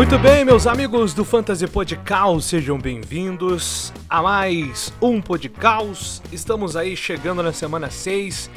Muito 0.00 0.18
bem, 0.18 0.46
meus 0.46 0.66
amigos 0.66 1.12
do 1.12 1.26
Fantasy 1.26 1.66
Podcaus, 1.66 2.46
sejam 2.46 2.78
bem-vindos 2.78 3.92
a 4.08 4.22
mais 4.22 4.90
um 4.98 5.20
Podcaus. 5.20 6.22
Estamos 6.32 6.74
aí 6.74 6.96
chegando 6.96 7.42
na 7.42 7.52
semana 7.52 7.90
6. 7.90 8.50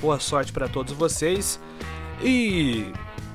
Boa 0.00 0.18
sorte 0.18 0.54
para 0.54 0.68
todos 0.68 0.94
vocês. 0.94 1.60
E 2.24 2.86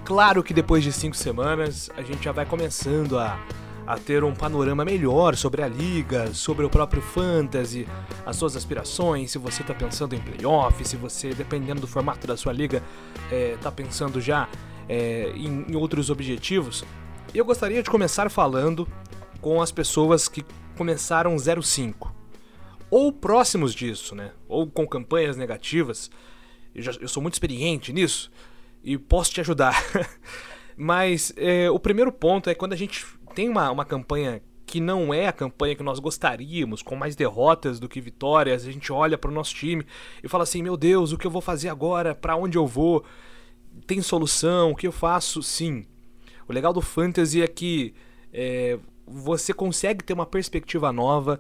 claro 0.04 0.41
que 0.41 0.55
depois 0.55 0.84
de 0.84 0.91
cinco 0.91 1.16
semanas 1.16 1.91
a 1.95 2.02
gente 2.02 2.23
já 2.23 2.32
vai 2.32 2.47
começando 2.47 3.20
a, 3.20 3.39
a 3.86 3.96
ter 3.96 4.23
um 4.23 4.34
panorama 4.34 4.84
melhor 4.84 5.36
sobre 5.36 5.62
a 5.62 5.68
liga, 5.68 6.34
sobre 6.34 6.66
o 6.66 6.70
próprio 6.70 7.04
Fantasy, 7.04 7.88
as 8.25 8.38
suas 8.38 8.55
aspirações, 8.55 9.30
se 9.30 9.38
você 9.38 9.62
está 9.62 9.75
pensando 9.75 10.16
em 10.16 10.20
playoff, 10.20 10.84
se 10.84 10.96
você, 10.96 11.32
dependendo 11.36 11.82
do 11.82 11.88
formato 11.88 12.25
da 12.25 12.36
sua 12.36 12.54
liga, 12.54 12.82
está 13.31 13.71
pensando 13.71 14.20
já 14.20 14.49
é, 14.89 15.31
em, 15.35 15.67
em 15.70 15.75
outros 15.75 16.09
objetivos. 16.09 16.84
Eu 17.34 17.45
gostaria 17.45 17.81
de 17.81 17.90
começar 17.90 18.30
falando 18.30 18.85
com 19.40 19.62
as 19.62 19.71
pessoas 19.71 20.27
que 20.27 20.44
começaram 20.77 21.38
05 21.40 22.13
ou 22.90 23.09
próximos 23.13 23.73
disso, 23.73 24.13
né? 24.13 24.34
Ou 24.49 24.67
com 24.67 24.85
campanhas 24.85 25.38
negativas. 25.38 26.12
Eu, 26.76 26.84
já, 26.84 26.91
eu 26.99 27.07
sou 27.07 27.23
muito 27.23 27.35
experiente 27.35 27.94
nisso 27.94 28.30
e 28.84 28.98
posso 28.98 29.31
te 29.31 29.40
ajudar. 29.40 29.81
Mas 30.76 31.31
é, 31.38 31.71
o 31.71 31.80
primeiro 31.80 32.12
ponto 32.12 32.49
é 32.49 32.54
quando 32.54 32.73
a 32.73 32.76
gente 32.76 33.05
tem 33.34 33.48
uma, 33.48 33.71
uma 33.71 33.85
campanha 33.85 34.43
que 34.66 34.82
não 34.82 35.13
é 35.13 35.27
a 35.27 35.34
campanha 35.34 35.76
que 35.76 35.84
nós 35.84 35.99
gostaríamos, 35.99 36.82
com 36.82 36.98
mais 36.98 37.16
derrotas 37.16 37.79
do 37.79 37.88
que 37.88 38.02
vitórias, 38.02 38.68
a 38.68 38.71
gente 38.71 38.91
olha 38.91 39.18
para 39.18 39.32
o 39.32 39.34
nosso 39.34 39.55
time 39.55 39.85
e 40.21 40.27
fala 40.27 40.43
assim: 40.43 40.62
meu 40.62 40.76
Deus, 40.76 41.13
o 41.13 41.18
que 41.18 41.26
eu 41.26 41.32
vou 41.32 41.41
fazer 41.41 41.70
agora? 41.70 42.13
Para 42.13 42.35
onde 42.35 42.57
eu 42.57 42.68
vou? 42.68 43.05
Tem 43.88 44.02
solução? 44.02 44.71
O 44.71 44.76
que 44.76 44.85
eu 44.85 44.91
faço? 44.91 45.41
Sim. 45.41 45.85
O 46.52 46.54
legal 46.54 46.74
do 46.74 46.82
fantasy 46.82 47.41
é 47.41 47.48
que 47.48 47.94
é, 48.34 48.77
você 49.07 49.54
consegue 49.54 50.04
ter 50.04 50.12
uma 50.12 50.26
perspectiva 50.26 50.91
nova 50.91 51.40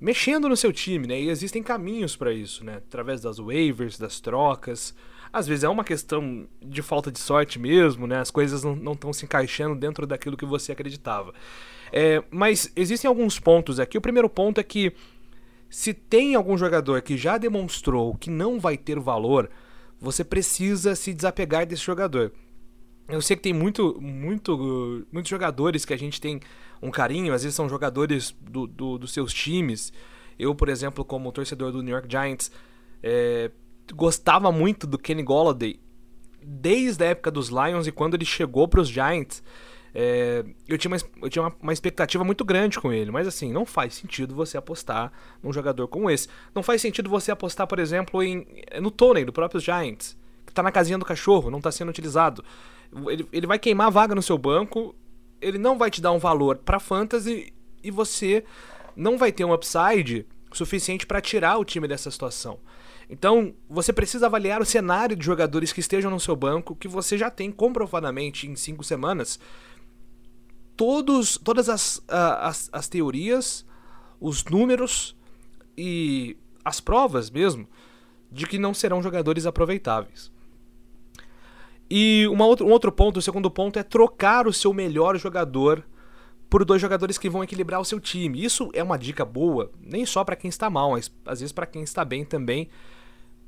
mexendo 0.00 0.48
no 0.48 0.56
seu 0.56 0.72
time, 0.72 1.06
né? 1.08 1.20
E 1.20 1.28
existem 1.28 1.64
caminhos 1.64 2.14
para 2.14 2.32
isso, 2.32 2.64
né? 2.64 2.76
Através 2.76 3.20
das 3.20 3.38
waivers, 3.38 3.98
das 3.98 4.20
trocas. 4.20 4.94
Às 5.32 5.48
vezes 5.48 5.64
é 5.64 5.68
uma 5.68 5.82
questão 5.82 6.46
de 6.62 6.80
falta 6.80 7.10
de 7.10 7.18
sorte 7.18 7.58
mesmo, 7.58 8.06
né? 8.06 8.20
As 8.20 8.30
coisas 8.30 8.62
não 8.62 8.92
estão 8.92 9.12
se 9.12 9.24
encaixando 9.24 9.74
dentro 9.74 10.06
daquilo 10.06 10.36
que 10.36 10.46
você 10.46 10.70
acreditava. 10.70 11.34
É, 11.92 12.22
mas 12.30 12.70
existem 12.76 13.08
alguns 13.08 13.40
pontos 13.40 13.80
aqui. 13.80 13.98
O 13.98 14.02
primeiro 14.02 14.28
ponto 14.28 14.60
é 14.60 14.62
que 14.62 14.92
se 15.68 15.92
tem 15.92 16.36
algum 16.36 16.56
jogador 16.56 17.02
que 17.02 17.16
já 17.16 17.36
demonstrou 17.36 18.14
que 18.14 18.30
não 18.30 18.60
vai 18.60 18.76
ter 18.76 19.00
valor, 19.00 19.50
você 20.00 20.22
precisa 20.22 20.94
se 20.94 21.12
desapegar 21.12 21.66
desse 21.66 21.82
jogador. 21.82 22.30
Eu 23.08 23.22
sei 23.22 23.36
que 23.36 23.42
tem 23.42 23.52
muito, 23.52 24.00
muito, 24.00 25.06
muitos 25.12 25.30
jogadores 25.30 25.84
que 25.84 25.94
a 25.94 25.96
gente 25.96 26.20
tem 26.20 26.40
um 26.82 26.90
carinho, 26.90 27.32
às 27.32 27.42
vezes 27.42 27.54
são 27.54 27.68
jogadores 27.68 28.34
do, 28.40 28.66
do, 28.66 28.98
dos 28.98 29.12
seus 29.12 29.32
times. 29.32 29.92
Eu, 30.38 30.54
por 30.54 30.68
exemplo, 30.68 31.04
como 31.04 31.32
torcedor 31.32 31.72
do 31.72 31.82
New 31.82 31.92
York 31.92 32.08
Giants, 32.10 32.50
é, 33.02 33.50
gostava 33.94 34.50
muito 34.50 34.86
do 34.86 34.98
Kenny 34.98 35.22
Golladay 35.22 35.78
desde 36.42 37.04
a 37.04 37.08
época 37.08 37.30
dos 37.30 37.48
Lions 37.48 37.86
e 37.86 37.92
quando 37.92 38.14
ele 38.14 38.24
chegou 38.24 38.68
para 38.68 38.80
os 38.80 38.88
Giants. 38.88 39.42
É, 39.98 40.44
eu 40.68 40.76
tinha, 40.76 40.92
uma, 40.92 40.98
eu 41.22 41.30
tinha 41.30 41.42
uma, 41.42 41.56
uma, 41.62 41.72
expectativa 41.72 42.22
muito 42.22 42.44
grande 42.44 42.78
com 42.78 42.92
ele, 42.92 43.10
mas 43.10 43.26
assim, 43.26 43.50
não 43.50 43.64
faz 43.64 43.94
sentido 43.94 44.34
você 44.34 44.58
apostar 44.58 45.10
num 45.42 45.50
jogador 45.52 45.88
como 45.88 46.10
esse. 46.10 46.28
Não 46.54 46.62
faz 46.62 46.82
sentido 46.82 47.08
você 47.08 47.30
apostar, 47.30 47.66
por 47.66 47.78
exemplo, 47.78 48.22
em, 48.22 48.46
no 48.78 48.90
Tony, 48.90 49.24
do 49.24 49.32
próprio 49.32 49.58
Giants, 49.58 50.14
que 50.44 50.52
está 50.52 50.62
na 50.62 50.70
casinha 50.70 50.98
do 50.98 51.04
cachorro, 51.04 51.50
não 51.50 51.58
está 51.58 51.72
sendo 51.72 51.88
utilizado. 51.88 52.44
Ele, 53.08 53.26
ele 53.32 53.46
vai 53.46 53.58
queimar 53.58 53.88
a 53.88 53.90
vaga 53.90 54.14
no 54.14 54.22
seu 54.22 54.38
banco, 54.38 54.94
ele 55.40 55.58
não 55.58 55.76
vai 55.76 55.90
te 55.90 56.00
dar 56.00 56.12
um 56.12 56.18
valor 56.18 56.58
para 56.58 56.80
fantasy 56.80 57.52
e 57.82 57.90
você 57.90 58.44
não 58.94 59.18
vai 59.18 59.30
ter 59.30 59.44
um 59.44 59.52
upside 59.52 60.26
suficiente 60.52 61.06
para 61.06 61.20
tirar 61.20 61.58
o 61.58 61.64
time 61.64 61.86
dessa 61.86 62.10
situação. 62.10 62.58
Então, 63.08 63.54
você 63.68 63.92
precisa 63.92 64.26
avaliar 64.26 64.60
o 64.60 64.64
cenário 64.64 65.14
de 65.14 65.24
jogadores 65.24 65.72
que 65.72 65.80
estejam 65.80 66.10
no 66.10 66.18
seu 66.18 66.34
banco, 66.34 66.74
que 66.74 66.88
você 66.88 67.16
já 67.16 67.30
tem 67.30 67.52
comprovadamente 67.52 68.48
em 68.48 68.56
cinco 68.56 68.82
semanas. 68.82 69.38
Todos, 70.76 71.38
todas 71.38 71.68
as, 71.68 72.02
as, 72.08 72.68
as 72.72 72.88
teorias, 72.88 73.64
os 74.20 74.44
números 74.44 75.16
e 75.76 76.36
as 76.64 76.80
provas 76.80 77.30
mesmo 77.30 77.68
de 78.30 78.46
que 78.46 78.58
não 78.58 78.74
serão 78.74 79.02
jogadores 79.02 79.46
aproveitáveis. 79.46 80.32
E 81.88 82.26
uma 82.28 82.44
um 82.44 82.70
outro 82.70 82.90
ponto, 82.90 83.18
o 83.18 83.22
segundo 83.22 83.50
ponto, 83.50 83.78
é 83.78 83.82
trocar 83.82 84.46
o 84.46 84.52
seu 84.52 84.72
melhor 84.72 85.16
jogador 85.16 85.84
por 86.48 86.64
dois 86.64 86.80
jogadores 86.80 87.18
que 87.18 87.30
vão 87.30 87.44
equilibrar 87.44 87.80
o 87.80 87.84
seu 87.84 88.00
time. 88.00 88.44
Isso 88.44 88.70
é 88.72 88.82
uma 88.82 88.98
dica 88.98 89.24
boa, 89.24 89.70
nem 89.80 90.06
só 90.06 90.24
para 90.24 90.36
quem 90.36 90.48
está 90.48 90.70
mal, 90.70 90.92
mas 90.92 91.10
às 91.24 91.40
vezes 91.40 91.52
para 91.52 91.66
quem 91.66 91.82
está 91.82 92.04
bem 92.04 92.24
também. 92.24 92.68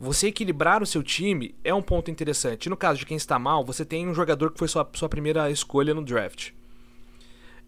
Você 0.01 0.29
equilibrar 0.29 0.83
o 0.83 0.87
seu 0.87 1.03
time 1.03 1.57
é 1.65 1.75
um 1.75 1.83
ponto 1.83 2.11
interessante. 2.11 2.69
No 2.69 2.77
caso 2.77 3.01
de 3.01 3.07
quem 3.07 3.17
está 3.17 3.39
mal, 3.39 3.65
você 3.65 3.85
tem 3.85 4.09
um 4.09 4.15
jogador 4.15 4.53
que 4.53 4.59
foi 4.59 4.69
sua, 4.69 4.89
sua 4.95 5.09
primeira 5.09 5.51
escolha 5.51 5.93
no 5.93 6.05
draft. 6.05 6.53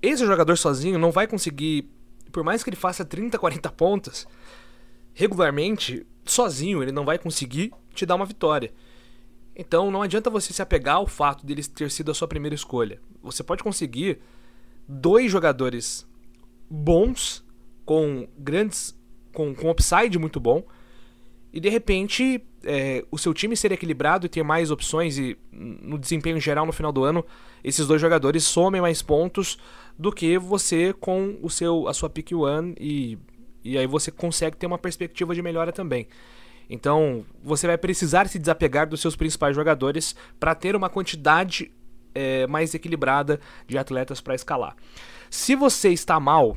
Esse 0.01 0.25
jogador 0.25 0.57
sozinho 0.57 0.99
não 0.99 1.11
vai 1.11 1.27
conseguir, 1.27 1.91
por 2.31 2.45
mais 2.45 2.63
que 2.63 2.71
ele 2.71 2.77
faça 2.77 3.05
30, 3.05 3.39
40 3.39 3.71
pontos, 3.73 4.29
regularmente, 5.13 6.07
sozinho, 6.25 6.83
ele 6.83 6.93
não 6.93 7.05
vai 7.05 7.19
conseguir 7.19 7.73
te 7.93 8.07
dar 8.07 8.15
uma 8.15 8.25
vitória. 8.25 8.73
Então 9.55 9.91
não 9.91 10.03
adianta 10.03 10.31
você 10.31 10.53
se 10.53 10.63
apegar 10.63 10.97
ao 10.97 11.07
fato 11.07 11.45
dele 11.45 11.63
ter 11.65 11.91
sido 11.91 12.11
a 12.11 12.15
sua 12.15 12.29
primeira 12.29 12.55
escolha. 12.55 13.01
Você 13.23 13.43
pode 13.43 13.63
conseguir 13.63 14.21
dois 14.89 15.31
jogadores 15.31 16.07
bons, 16.69 17.45
com 17.85 18.29
grandes. 18.39 18.97
com, 19.33 19.55
com 19.55 19.71
upside 19.71 20.19
muito 20.19 20.41
bom, 20.41 20.65
e 21.53 21.61
de 21.61 21.69
repente 21.69 22.43
é, 22.65 23.05
o 23.11 23.19
seu 23.19 23.35
time 23.35 23.57
ser 23.57 23.73
equilibrado 23.73 24.27
e 24.27 24.29
ter 24.29 24.43
mais 24.43 24.71
opções 24.71 25.19
e 25.19 25.37
no 25.53 25.99
desempenho 25.99 26.39
geral 26.41 26.67
no 26.67 26.73
final 26.73 26.93
do 26.93 27.03
ano, 27.05 27.25
esses 27.65 27.87
dois 27.87 28.01
jogadores 28.01 28.45
somem 28.45 28.81
mais 28.81 29.03
pontos 29.03 29.59
do 29.99 30.13
que 30.13 30.39
você 30.39 30.93
com 30.93 31.39
o 31.43 31.51
seu 31.51 31.89
a 31.89 31.95
sua 31.95 32.09
pick 32.09 32.33
one 32.33 32.75
e, 32.79 33.19
e 33.65 33.77
aí 33.77 33.87
você 33.87 34.11
consegue 34.11 34.57
ter 34.57 34.67
uma 34.67 34.79
perspectiva 34.79 35.35
de 35.35 35.43
melhora 35.43 35.73
também. 35.73 36.07
Então, 36.73 37.27
você 37.43 37.67
vai 37.67 37.77
precisar 37.77 38.29
se 38.29 38.39
desapegar 38.39 38.89
dos 38.89 39.01
seus 39.01 39.17
principais 39.17 39.57
jogadores 39.57 40.15
para 40.39 40.55
ter 40.55 40.77
uma 40.77 40.89
quantidade 40.89 41.69
é, 42.15 42.47
mais 42.47 42.73
equilibrada 42.73 43.41
de 43.67 43.77
atletas 43.77 44.21
para 44.21 44.37
escalar. 44.37 44.77
Se 45.29 45.57
você 45.57 45.91
está 45.91 46.21
mal, 46.21 46.57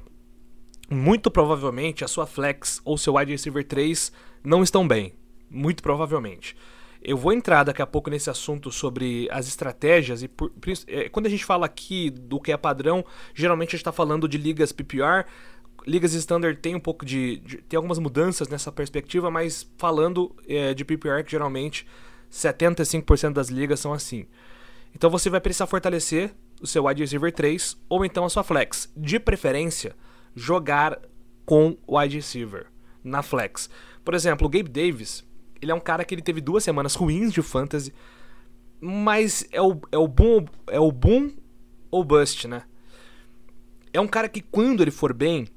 muito 0.87 1.31
provavelmente 1.31 2.03
a 2.03 2.07
sua 2.07 2.27
flex 2.27 2.79
ou 2.85 2.95
seu 2.95 3.15
wide 3.15 3.31
receiver 3.31 3.65
3 3.65 4.11
não 4.43 4.61
estão 4.61 4.87
bem. 4.87 5.13
Muito 5.49 5.81
provavelmente. 5.81 6.55
Eu 7.01 7.17
vou 7.17 7.33
entrar 7.33 7.63
daqui 7.63 7.81
a 7.81 7.87
pouco 7.87 8.09
nesse 8.09 8.29
assunto 8.29 8.71
sobre 8.71 9.27
as 9.29 9.47
estratégias 9.47 10.23
e 10.23 10.27
por, 10.27 10.51
é, 10.87 11.09
quando 11.09 11.25
a 11.25 11.29
gente 11.29 11.43
fala 11.43 11.65
aqui 11.65 12.09
do 12.09 12.39
que 12.39 12.51
é 12.51 12.57
padrão, 12.57 13.03
geralmente 13.33 13.69
a 13.69 13.71
gente 13.71 13.81
está 13.81 13.91
falando 13.91 14.27
de 14.27 14.37
ligas 14.37 14.71
PPR, 14.71 15.25
ligas 15.85 16.13
standard 16.13 16.59
tem 16.59 16.75
um 16.75 16.79
pouco 16.79 17.05
de, 17.05 17.37
de, 17.37 17.57
tem 17.57 17.77
algumas 17.77 17.99
mudanças 17.99 18.47
nessa 18.47 18.71
perspectiva, 18.71 19.29
mas 19.29 19.69
falando 19.77 20.35
é, 20.47 20.73
de 20.73 20.85
PPR 20.85 21.23
que 21.23 21.31
geralmente 21.31 21.87
75% 22.31 23.33
das 23.33 23.49
ligas 23.49 23.79
são 23.79 23.93
assim. 23.93 24.25
Então 24.95 25.09
você 25.09 25.29
vai 25.29 25.41
precisar 25.41 25.67
fortalecer 25.67 26.33
o 26.61 26.67
seu 26.67 26.85
wide 26.85 27.01
receiver 27.01 27.31
3 27.31 27.77
ou 27.89 28.05
então 28.05 28.25
a 28.25 28.29
sua 28.29 28.43
flex. 28.43 28.91
De 28.95 29.19
preferência, 29.19 29.95
jogar 30.35 30.99
com 31.45 31.77
wide 31.87 32.15
receiver 32.15 32.67
na 33.03 33.21
flex. 33.21 33.69
Por 34.03 34.13
exemplo, 34.13 34.47
o 34.47 34.49
Gabe 34.49 34.69
Davis, 34.69 35.25
ele 35.61 35.71
é 35.71 35.75
um 35.75 35.79
cara 35.79 36.05
que 36.05 36.13
ele 36.13 36.21
teve 36.21 36.41
duas 36.41 36.63
semanas 36.63 36.95
ruins 36.95 37.33
de 37.33 37.41
fantasy, 37.41 37.93
mas 38.79 39.47
é 39.51 39.61
o, 39.61 39.79
é 39.91 39.97
o 39.97 40.07
boom 40.07 40.45
é 40.67 40.79
o 40.79 40.91
boom 40.91 41.31
ou 41.89 42.03
bust, 42.03 42.47
né? 42.47 42.63
É 43.93 44.01
um 44.01 44.07
cara 44.07 44.27
que 44.27 44.41
quando 44.41 44.81
ele 44.81 44.91
for 44.91 45.13
bem, 45.13 45.47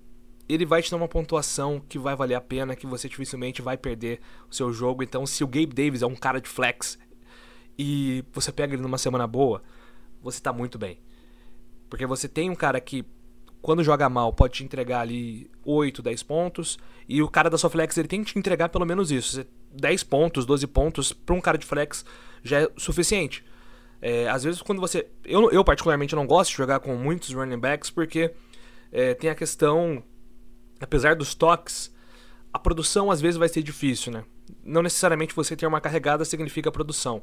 ele 0.48 0.64
vai 0.64 0.82
te 0.82 0.90
dar 0.90 0.96
uma 0.96 1.08
pontuação 1.08 1.82
que 1.88 1.98
vai 1.98 2.14
valer 2.14 2.34
a 2.34 2.40
pena, 2.40 2.76
que 2.76 2.86
você 2.86 3.08
dificilmente 3.08 3.62
vai 3.62 3.76
perder 3.76 4.20
o 4.50 4.54
seu 4.54 4.72
jogo. 4.72 5.02
Então, 5.02 5.26
se 5.26 5.42
o 5.42 5.46
Gabe 5.46 5.74
Davis 5.74 6.02
é 6.02 6.06
um 6.06 6.14
cara 6.14 6.40
de 6.40 6.48
flex 6.48 6.98
e 7.78 8.24
você 8.32 8.52
pega 8.52 8.74
ele 8.74 8.82
numa 8.82 8.98
semana 8.98 9.26
boa, 9.26 9.62
você 10.22 10.40
tá 10.40 10.52
muito 10.52 10.78
bem. 10.78 10.98
Porque 11.90 12.06
você 12.06 12.28
tem 12.28 12.48
um 12.50 12.54
cara 12.54 12.80
que, 12.80 13.04
quando 13.60 13.82
joga 13.82 14.08
mal, 14.08 14.32
pode 14.32 14.54
te 14.54 14.64
entregar 14.64 15.00
ali 15.00 15.50
8, 15.64 16.00
10 16.02 16.22
pontos, 16.22 16.78
e 17.08 17.22
o 17.22 17.28
cara 17.28 17.50
da 17.50 17.58
sua 17.58 17.70
flex 17.70 17.96
ele 17.98 18.08
tem 18.08 18.22
que 18.22 18.32
te 18.32 18.38
entregar 18.38 18.68
pelo 18.68 18.86
menos 18.86 19.10
isso. 19.10 19.44
10 19.72 20.04
pontos, 20.04 20.46
12 20.46 20.66
pontos 20.68 21.12
para 21.12 21.34
um 21.34 21.40
cara 21.40 21.58
de 21.58 21.66
flex 21.66 22.04
já 22.42 22.62
é 22.62 22.70
suficiente. 22.76 23.44
É, 24.00 24.28
às 24.28 24.44
vezes, 24.44 24.62
quando 24.62 24.80
você. 24.80 25.06
Eu, 25.24 25.50
eu, 25.50 25.64
particularmente, 25.64 26.14
não 26.14 26.26
gosto 26.26 26.50
de 26.50 26.56
jogar 26.56 26.80
com 26.80 26.94
muitos 26.96 27.32
running 27.32 27.58
backs 27.58 27.90
porque 27.90 28.32
é, 28.92 29.14
tem 29.14 29.30
a 29.30 29.34
questão 29.34 30.02
apesar 30.80 31.16
dos 31.16 31.34
toques, 31.34 31.94
a 32.52 32.58
produção 32.58 33.10
às 33.10 33.20
vezes 33.20 33.36
vai 33.36 33.48
ser 33.48 33.62
difícil, 33.62 34.12
né? 34.12 34.24
Não 34.64 34.82
necessariamente 34.82 35.34
você 35.34 35.56
ter 35.56 35.66
uma 35.66 35.80
carregada 35.80 36.24
significa 36.24 36.70
produção. 36.70 37.22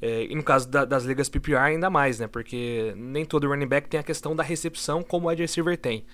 É, 0.00 0.24
e 0.24 0.34
no 0.34 0.42
caso 0.42 0.68
da, 0.68 0.84
das 0.84 1.04
ligas 1.04 1.28
PPR 1.28 1.56
ainda 1.58 1.88
mais, 1.88 2.18
né? 2.18 2.26
Porque 2.26 2.92
nem 2.96 3.24
todo 3.24 3.48
running 3.48 3.66
back 3.66 3.88
tem 3.88 3.98
a 3.98 4.02
questão 4.02 4.34
da 4.34 4.42
recepção 4.42 5.02
como 5.02 5.26
o 5.26 5.30
wide 5.30 5.42
receiver 5.42 5.76
tem. 5.78 6.04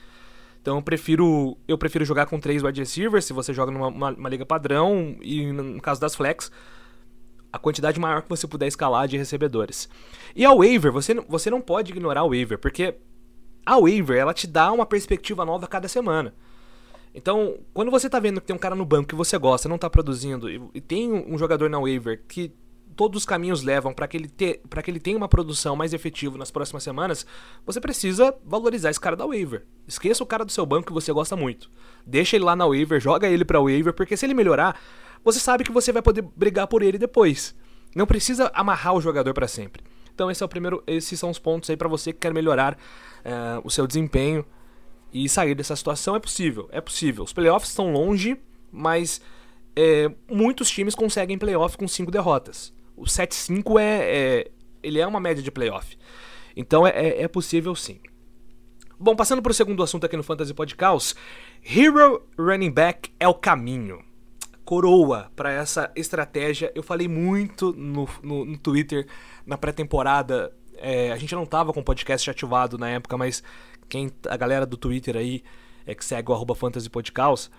Então 0.61 0.77
eu 0.77 0.83
prefiro, 0.83 1.57
eu 1.67 1.79
prefiro 1.79 2.05
jogar 2.05 2.27
com 2.27 2.39
três 2.39 2.63
wide 2.63 2.81
receivers, 2.81 3.25
se 3.25 3.33
você 3.33 3.53
joga 3.53 3.73
numa 3.73 3.89
uma, 3.89 4.11
uma 4.11 4.29
liga 4.29 4.45
padrão, 4.45 5.17
e 5.23 5.51
no 5.53 5.81
caso 5.81 6.01
das 6.01 6.15
flex, 6.15 6.53
a 7.53 7.59
quantidade 7.59 7.99
maior 7.99 8.23
que 8.23 8.29
você 8.29 8.47
puder 8.47 8.67
escalar 8.67 9.09
de 9.09 9.17
recebedores. 9.17 9.89
E 10.37 10.45
a 10.45 10.53
waiver, 10.53 10.93
você, 10.93 11.15
você 11.15 11.51
não 11.51 11.61
pode 11.61 11.93
ignorar 11.93 12.21
a 12.21 12.27
waiver, 12.27 12.59
porque 12.59 12.95
a 13.65 13.79
waiver 13.79 14.19
ela 14.19 14.35
te 14.35 14.47
dá 14.47 14.71
uma 14.71 14.87
perspectiva 14.87 15.45
nova 15.45 15.65
a 15.65 15.69
cada 15.69 15.89
semana. 15.89 16.35
Então, 17.15 17.59
quando 17.75 17.91
você 17.91 18.09
tá 18.09 18.21
vendo 18.21 18.41
que 18.41 18.47
tem 18.47 18.55
um 18.55 18.59
cara 18.59 18.75
no 18.75 18.85
banco 18.85 19.09
que 19.09 19.15
você 19.15 19.37
gosta, 19.37 19.69
não 19.69 19.79
tá 19.79 19.91
produzindo, 19.91 20.49
e, 20.75 20.81
tem 20.81 21.13
um 21.13 21.37
jogador 21.37 21.69
na 21.69 21.79
waiver 21.79 22.23
que 22.29 22.53
todos 22.95 23.23
os 23.23 23.27
caminhos 23.27 23.63
levam 23.63 23.93
para 23.93 24.07
que, 24.07 24.17
ele 24.17 24.29
que 24.29 24.61
ele 24.87 25.01
tenha 25.01 25.17
uma 25.17 25.29
produção 25.29 25.75
mais 25.75 25.93
efetiva 25.93 26.37
nas 26.37 26.51
próximas 26.51 26.83
semanas, 26.83 27.27
você 27.65 27.81
precisa 27.81 28.35
valorizar 28.45 28.91
esse 28.91 29.01
cara 29.01 29.17
da 29.17 29.27
waiver. 29.27 29.65
Esqueça 29.89 30.23
o 30.23 30.27
cara 30.27 30.45
do 30.45 30.53
seu 30.53 30.65
banco 30.67 30.89
que 30.89 30.93
você 30.93 31.13
gosta 31.13 31.35
muito. 31.35 31.71
Deixa 32.07 32.37
ele 32.37 32.45
lá 32.45 32.55
na 32.55 32.67
waiver, 32.67 33.01
joga 33.01 33.29
ele 33.29 33.45
pra 33.45 33.61
waiver, 33.61 33.93
porque 33.93 34.17
se 34.17 34.27
ele 34.27 34.35
melhorar, 34.35 34.79
você 35.25 35.41
sabe 35.41 35.65
que 35.65 35.73
você 35.73 35.93
vai 35.93 36.03
poder 36.03 36.23
brigar 36.37 36.67
por 36.67 36.83
ele 36.83 36.99
depois. 36.99 37.57
Não 37.95 38.07
precisa 38.07 38.51
amarrar 38.55 38.95
o 38.95 39.01
jogador 39.01 39.35
para 39.35 39.49
sempre. 39.49 39.83
Então 40.15 40.31
esse 40.31 40.43
é 40.43 40.47
o 40.47 40.49
primeiro, 40.49 40.83
esses 40.87 41.19
são 41.19 41.31
os 41.31 41.39
pontos 41.39 41.71
aí 41.71 41.77
para 41.77 41.89
você 41.89 42.13
que 42.13 42.21
quer 42.21 42.35
melhorar 42.35 42.75
uh, 42.75 43.61
o 43.65 43.71
seu 43.71 43.87
desempenho 43.87 44.45
e 45.13 45.29
sair 45.29 45.55
dessa 45.55 45.77
situação. 45.77 46.17
É 46.17 46.21
possível, 46.21 46.69
é 46.73 46.81
possível. 46.81 47.25
Os 47.25 47.33
playoffs 47.33 47.71
estão 47.71 47.93
longe, 47.93 48.37
mas 48.71 49.21
é, 49.75 50.11
muitos 50.31 50.71
times 50.71 50.95
conseguem 50.95 51.39
playoff 51.39 51.77
com 51.77 51.89
cinco 51.89 52.11
derrotas 52.11 52.73
o 53.01 53.05
7-5 53.05 53.81
é, 53.81 53.83
é, 53.83 54.51
ele 54.83 55.01
é 55.01 55.07
uma 55.07 55.19
média 55.19 55.43
de 55.43 55.51
playoff. 55.51 55.97
Então 56.55 56.87
é, 56.87 56.91
é, 56.91 57.23
é 57.23 57.29
possível 57.29 57.75
sim. 57.75 57.99
Bom, 58.99 59.17
passando 59.17 59.41
para 59.41 59.51
o 59.51 59.55
segundo 59.55 59.83
assunto 59.83 60.05
aqui 60.05 60.17
no 60.17 60.23
Fantasy 60.23 60.53
Podcast, 60.53 61.15
Hero 61.65 62.29
Running 62.39 62.71
Back 62.71 63.11
é 63.19 63.27
o 63.27 63.33
caminho. 63.33 64.05
Coroa 64.63 65.33
para 65.35 65.51
essa 65.51 65.91
estratégia. 65.97 66.71
Eu 66.75 66.83
falei 66.83 67.09
muito 67.09 67.73
no, 67.73 68.07
no, 68.23 68.45
no 68.45 68.59
Twitter 68.59 69.07
na 69.47 69.57
pré-temporada. 69.57 70.55
É, 70.77 71.11
a 71.11 71.17
gente 71.17 71.35
não 71.35 71.47
tava 71.47 71.73
com 71.73 71.81
o 71.81 71.85
podcast 71.85 72.31
ativado 72.31 72.77
na 72.77 72.91
época, 72.91 73.17
mas 73.17 73.43
quem 73.91 74.11
a 74.27 74.37
galera 74.37 74.65
do 74.65 74.79
Twitter 74.79 75.17
aí 75.17 75.43
é, 75.85 75.95
que 75.95 76.05
segue 76.05 76.31
o 76.31 76.35
arroba 76.35 76.55
Fantasy 76.55 76.89
Podcast 76.89 77.51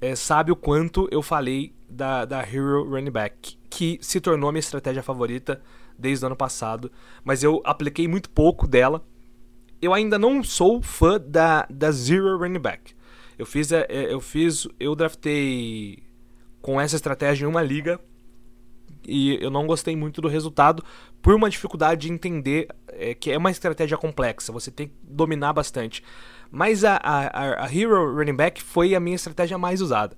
é, 0.00 0.14
sabe 0.14 0.52
o 0.52 0.56
quanto 0.56 1.08
eu 1.10 1.22
falei 1.22 1.72
da, 1.88 2.24
da 2.24 2.40
Hero 2.42 2.90
Running 2.90 3.10
Back 3.10 3.56
que 3.70 3.98
se 4.02 4.20
tornou 4.20 4.52
minha 4.52 4.60
estratégia 4.60 5.02
favorita 5.02 5.62
desde 5.98 6.24
o 6.24 6.26
ano 6.26 6.36
passado, 6.36 6.90
mas 7.24 7.42
eu 7.42 7.62
apliquei 7.64 8.06
muito 8.06 8.28
pouco 8.28 8.66
dela. 8.66 9.02
Eu 9.80 9.94
ainda 9.94 10.18
não 10.18 10.42
sou 10.42 10.82
fã 10.82 11.18
da, 11.18 11.66
da 11.70 11.90
Zero 11.90 12.38
Running 12.38 12.60
Back. 12.60 12.94
Eu 13.38 13.46
fiz, 13.46 13.72
é, 13.72 13.86
é, 13.88 14.12
eu 14.12 14.20
fiz, 14.20 14.68
eu 14.78 14.94
draftei 14.94 16.02
com 16.60 16.80
essa 16.80 16.96
estratégia 16.96 17.44
em 17.44 17.48
uma 17.48 17.62
liga 17.62 17.98
e 19.06 19.38
eu 19.42 19.50
não 19.50 19.66
gostei 19.66 19.96
muito 19.96 20.20
do 20.20 20.28
resultado 20.28 20.84
por 21.20 21.34
uma 21.34 21.48
dificuldade 21.48 22.06
de 22.06 22.12
entender 22.12 22.68
é, 22.88 23.14
que 23.14 23.30
é 23.30 23.38
uma 23.38 23.50
estratégia 23.50 23.96
complexa, 23.96 24.52
você 24.52 24.70
tem 24.70 24.88
que 24.88 24.94
dominar 25.02 25.52
bastante. 25.52 26.02
Mas 26.50 26.84
a, 26.84 26.96
a, 26.96 27.64
a 27.64 27.74
Hero 27.74 28.14
Running 28.14 28.36
Back 28.36 28.62
foi 28.62 28.94
a 28.94 29.00
minha 29.00 29.16
estratégia 29.16 29.56
mais 29.56 29.80
usada. 29.80 30.16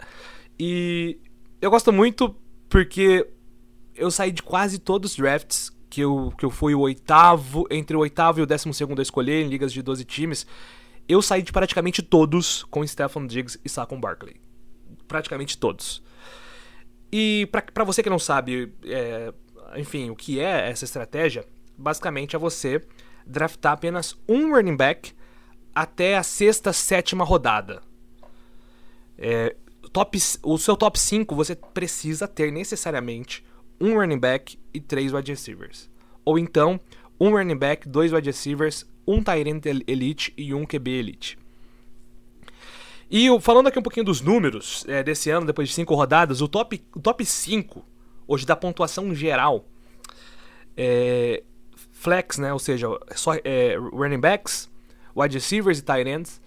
E 0.59 1.19
eu 1.61 1.71
gosto 1.71 1.93
muito 1.93 2.35
porque 2.69 3.27
eu 3.95 4.11
saí 4.11 4.33
de 4.33 4.43
quase 4.43 4.79
todos 4.79 5.13
os 5.13 5.17
drafts 5.17 5.71
que 5.89 6.01
eu, 6.01 6.33
que 6.37 6.45
eu 6.45 6.51
fui 6.51 6.75
o 6.75 6.81
oitavo, 6.81 7.67
entre 7.71 7.97
o 7.97 8.01
oitavo 8.01 8.41
e 8.41 8.43
o 8.43 8.47
décimo 8.47 8.75
segundo 8.75 8.99
a 8.99 9.03
escolher 9.03 9.45
em 9.45 9.49
ligas 9.49 9.73
de 9.73 9.81
12 9.81 10.05
times. 10.05 10.47
Eu 11.09 11.23
saí 11.23 11.43
de 11.43 11.53
praticamente 11.53 12.03
todos 12.03 12.65
com 12.65 12.85
Stephen 12.85 13.27
Diggs 13.27 13.61
e 13.65 13.69
Saquon 13.69 14.01
Barkley. 14.01 14.41
Praticamente 15.07 15.57
todos. 15.57 16.03
E 17.17 17.47
para 17.47 17.85
você 17.85 18.03
que 18.03 18.11
não 18.11 18.19
sabe, 18.19 18.75
é, 18.85 19.33
enfim, 19.77 20.11
o 20.11 20.17
que 20.17 20.41
é 20.41 20.69
essa 20.69 20.85
estratégia, 20.85 21.47
basicamente 21.79 22.35
é 22.35 22.39
você 22.41 22.83
draftar 23.25 23.75
apenas 23.75 24.17
um 24.29 24.53
running 24.53 24.77
back 24.77 25.13
até 25.73 26.17
a 26.17 26.25
sexta, 26.25 26.73
sétima 26.73 27.25
rodada. 27.25 27.83
É, 29.17 29.55
top, 29.93 30.19
o 30.43 30.59
seu 30.59 30.77
top 30.77 30.99
5 30.99 31.37
você 31.37 31.55
precisa 31.55 32.27
ter 32.27 32.51
necessariamente 32.51 33.47
um 33.81 33.95
running 33.95 34.19
back 34.19 34.59
e 34.75 34.81
três 34.81 35.13
wide 35.13 35.31
receivers. 35.31 35.89
Ou 36.25 36.37
então, 36.37 36.81
um 37.21 37.31
running 37.31 37.57
back, 37.57 37.89
dois 37.89 38.13
wide 38.13 38.29
receivers, 38.29 38.85
um 39.07 39.23
tight 39.23 39.49
end 39.49 39.85
elite 39.87 40.35
e 40.37 40.53
um 40.53 40.67
QB 40.67 40.91
elite. 40.91 41.39
E 43.11 43.29
falando 43.41 43.69
aqui 43.69 43.79
um 43.79 43.83
pouquinho 43.83 44.07
dos 44.07 44.21
números 44.21 44.85
é, 44.89 45.03
desse 45.03 45.31
ano, 45.31 45.47
depois 45.47 45.69
de 45.69 45.75
cinco 45.75 45.95
rodadas, 45.95 46.41
o 46.41 46.49
top, 46.49 46.83
o 46.95 47.01
top 47.01 47.25
5, 47.25 47.85
hoje 48.27 48.47
da 48.47 48.57
pontuação 48.57 49.15
geral, 49.15 49.67
é, 50.77 51.43
flex, 51.93 52.39
né, 52.39 52.53
ou 52.53 52.59
seja, 52.59 52.89
só 53.15 53.35
é, 53.45 53.77
running 53.77 54.21
backs, 54.21 54.71
wide 55.17 55.35
receivers 55.35 55.79
e 55.79 55.83
tight 55.83 56.09
ends, 56.09 56.41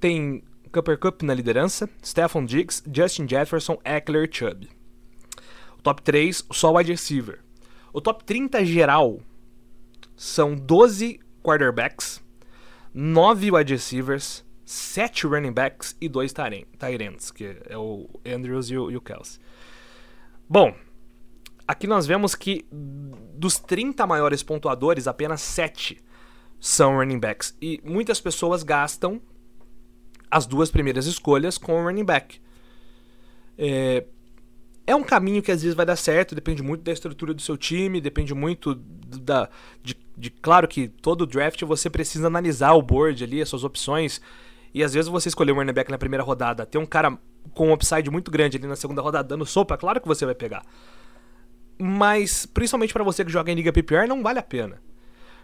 tem 0.00 0.42
Cooper 0.72 0.98
Cup 0.98 1.22
na 1.22 1.34
liderança, 1.34 1.88
Stephon 2.04 2.44
Diggs, 2.44 2.82
Justin 2.92 3.28
Jefferson, 3.28 3.78
Eckler, 3.84 4.28
Chubb. 4.30 4.68
Top 5.82 6.02
3, 6.02 6.44
só 6.50 6.72
wide 6.72 6.90
receiver. 6.90 7.40
O 7.92 8.00
top 8.00 8.24
30 8.24 8.64
geral 8.64 9.20
são 10.16 10.56
12 10.56 11.20
quarterbacks, 11.42 12.20
9 12.92 13.52
wide 13.52 13.72
receivers, 13.72 14.43
7 14.64 15.26
running 15.26 15.52
backs 15.52 15.96
e 16.00 16.08
2 16.08 16.32
tight 16.32 17.02
ends, 17.02 17.30
que 17.30 17.56
é 17.68 17.76
o 17.76 18.08
Andrews 18.24 18.70
e 18.70 18.76
o, 18.76 18.90
e 18.90 18.96
o 18.96 19.00
Kelsey. 19.00 19.40
Bom, 20.48 20.74
aqui 21.66 21.86
nós 21.86 22.06
vemos 22.06 22.34
que 22.34 22.66
dos 22.70 23.58
30 23.58 24.06
maiores 24.06 24.42
pontuadores, 24.42 25.06
apenas 25.06 25.40
7 25.40 26.02
são 26.60 26.96
running 26.96 27.18
backs. 27.18 27.56
E 27.60 27.80
muitas 27.84 28.20
pessoas 28.20 28.62
gastam 28.62 29.20
as 30.30 30.46
duas 30.46 30.70
primeiras 30.70 31.06
escolhas 31.06 31.58
com 31.58 31.80
o 31.80 31.84
running 31.84 32.04
back. 32.04 32.40
É, 33.56 34.04
é 34.86 34.94
um 34.94 35.02
caminho 35.02 35.42
que 35.42 35.52
às 35.52 35.62
vezes 35.62 35.76
vai 35.76 35.86
dar 35.86 35.96
certo, 35.96 36.34
depende 36.34 36.62
muito 36.62 36.82
da 36.82 36.92
estrutura 36.92 37.32
do 37.32 37.40
seu 37.40 37.56
time, 37.56 38.00
depende 38.00 38.34
muito 38.34 38.74
da. 38.74 39.48
De, 39.82 39.96
de, 40.16 40.30
claro 40.30 40.66
que 40.68 40.88
todo 40.88 41.26
draft 41.26 41.62
você 41.62 41.88
precisa 41.88 42.26
analisar 42.26 42.72
o 42.72 42.82
board 42.82 43.22
ali, 43.22 43.40
as 43.40 43.48
suas 43.48 43.64
opções. 43.64 44.20
E 44.74 44.82
às 44.82 44.92
vezes 44.92 45.08
você 45.08 45.28
escolher 45.28 45.52
um 45.52 45.56
running 45.56 45.72
back 45.72 45.90
na 45.90 45.96
primeira 45.96 46.22
rodada, 46.22 46.66
ter 46.66 46.78
um 46.78 46.86
cara 46.86 47.16
com 47.54 47.68
um 47.68 47.72
upside 47.72 48.10
muito 48.10 48.30
grande 48.30 48.56
ali 48.56 48.66
na 48.66 48.76
segunda 48.76 49.00
rodada 49.00 49.28
dando 49.28 49.46
sopa, 49.46 49.78
claro 49.78 50.00
que 50.00 50.08
você 50.08 50.26
vai 50.26 50.34
pegar. 50.34 50.64
Mas, 51.78 52.44
principalmente 52.44 52.92
para 52.92 53.04
você 53.04 53.24
que 53.24 53.30
joga 53.30 53.52
em 53.52 53.54
Liga 53.54 53.72
PPR, 53.72 54.06
não 54.08 54.22
vale 54.22 54.40
a 54.40 54.42
pena. 54.42 54.82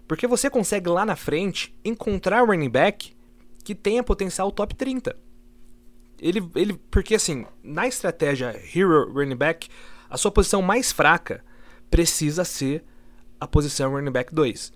Porque 0.09 0.27
você 0.27 0.51
consegue 0.51 0.89
lá 0.89 1.07
na 1.07 1.15
frente 1.15 1.75
encontrar 1.85 2.43
um 2.43 2.47
running 2.47 2.69
back 2.69 3.17
que 3.65 3.75
tenha 3.75 4.03
potencial 4.03 4.51
top 4.51 4.75
30 4.75 5.17
ele, 6.21 6.49
ele. 6.55 6.81
Porque 6.91 7.15
assim, 7.15 7.47
na 7.63 7.87
estratégia 7.89 8.55
Hero 8.75 9.13
Running 9.13 9.37
Back, 9.37 9.69
a 10.09 10.17
sua 10.17 10.31
posição 10.31 10.61
mais 10.61 10.93
fraca 10.93 11.43
precisa 11.91 12.45
ser 12.45 12.85
a 13.41 13.47
posição 13.47 13.93
Running 13.93 14.13
Back 14.13 14.35
2. 14.35 14.73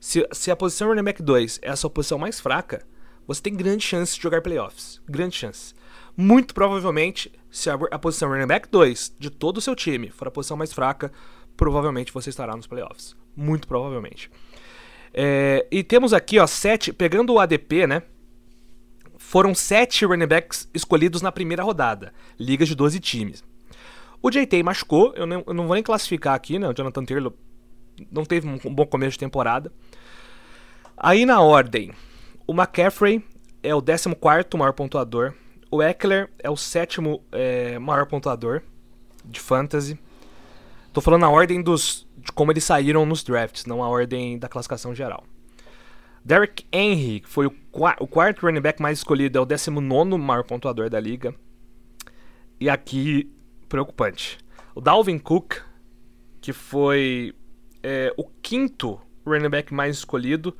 Se, 0.00 0.26
se 0.32 0.50
a 0.50 0.56
posição 0.56 0.88
Running 0.88 1.04
Back 1.04 1.22
2 1.22 1.60
é 1.62 1.70
a 1.70 1.76
sua 1.76 1.90
posição 1.90 2.18
mais 2.18 2.40
fraca, 2.40 2.84
você 3.34 3.42
tem 3.42 3.54
grande 3.54 3.84
chance 3.84 4.16
de 4.16 4.22
jogar 4.22 4.42
playoffs. 4.42 5.00
Grande 5.08 5.36
chance. 5.36 5.72
Muito 6.16 6.52
provavelmente, 6.52 7.30
se 7.50 7.70
a, 7.70 7.98
posição 7.98 8.28
Running 8.28 8.46
Back 8.46 8.68
2 8.68 9.16
de 9.18 9.30
todo 9.30 9.58
o 9.58 9.60
seu 9.60 9.76
time 9.76 10.10
for 10.10 10.26
a 10.26 10.30
posição 10.30 10.56
mais 10.56 10.72
fraca, 10.72 11.12
provavelmente 11.56 12.12
você 12.12 12.30
estará 12.30 12.56
nos 12.56 12.66
playoffs. 12.66 13.14
Muito 13.36 13.68
provavelmente. 13.68 14.30
É, 15.14 15.64
e 15.70 15.84
temos 15.84 16.12
aqui, 16.12 16.38
ó, 16.38 16.46
sete, 16.46 16.92
pegando 16.92 17.32
o 17.32 17.38
ADP, 17.38 17.86
né? 17.86 18.02
foram 19.16 19.54
sete 19.54 20.04
running 20.04 20.26
backs 20.26 20.68
escolhidos 20.74 21.22
na 21.22 21.30
primeira 21.30 21.62
rodada, 21.62 22.12
ligas 22.36 22.66
de 22.66 22.74
12 22.74 22.98
times. 22.98 23.44
O 24.20 24.28
JT 24.28 24.60
machucou, 24.64 25.12
eu 25.14 25.24
não, 25.24 25.44
eu 25.46 25.54
não 25.54 25.66
vou 25.68 25.74
nem 25.74 25.84
classificar 25.84 26.34
aqui, 26.34 26.58
né? 26.58 26.68
O 26.68 26.74
Jonathan 26.74 27.04
Taylor 27.04 27.32
não 28.10 28.24
teve 28.24 28.48
um, 28.48 28.74
bom 28.74 28.84
começo 28.84 29.12
de 29.12 29.18
temporada. 29.18 29.70
Aí 30.96 31.24
na 31.24 31.40
ordem, 31.40 31.92
o 32.50 32.52
McCaffrey 32.52 33.24
é 33.62 33.72
o 33.72 33.80
14 33.80 34.08
maior 34.58 34.72
pontuador, 34.72 35.32
o 35.70 35.80
Eckler 35.80 36.28
é 36.36 36.50
o 36.50 36.56
sétimo 36.56 37.22
é, 37.30 37.78
maior 37.78 38.06
pontuador 38.06 38.60
de 39.24 39.38
fantasy. 39.38 39.96
Tô 40.92 41.00
falando 41.00 41.20
na 41.20 41.30
ordem 41.30 41.62
dos 41.62 42.08
de 42.16 42.32
como 42.32 42.50
eles 42.50 42.64
saíram 42.64 43.06
nos 43.06 43.22
drafts, 43.22 43.66
não 43.66 43.84
a 43.84 43.88
ordem 43.88 44.36
da 44.36 44.48
classificação 44.48 44.92
geral. 44.92 45.22
Derrick 46.24 46.66
Henry 46.72 47.22
foi 47.24 47.46
o, 47.46 47.54
o, 48.00 48.06
quarto 48.08 48.44
running 48.44 48.60
back 48.60 48.82
mais 48.82 48.98
escolhido, 48.98 49.38
é 49.38 49.40
o 49.40 49.46
19 49.46 50.18
maior 50.18 50.42
pontuador 50.42 50.90
da 50.90 50.98
liga. 50.98 51.32
E 52.58 52.68
aqui, 52.68 53.30
preocupante. 53.68 54.38
O 54.74 54.80
Dalvin 54.80 55.20
Cook, 55.20 55.54
que 56.40 56.50
que 56.50 56.52
foi 56.52 57.32
é, 57.80 58.12
o 58.16 58.24
quinto 58.24 59.00
running 59.24 59.48
back 59.48 59.72
mais 59.72 59.98
escolhido, 59.98 60.52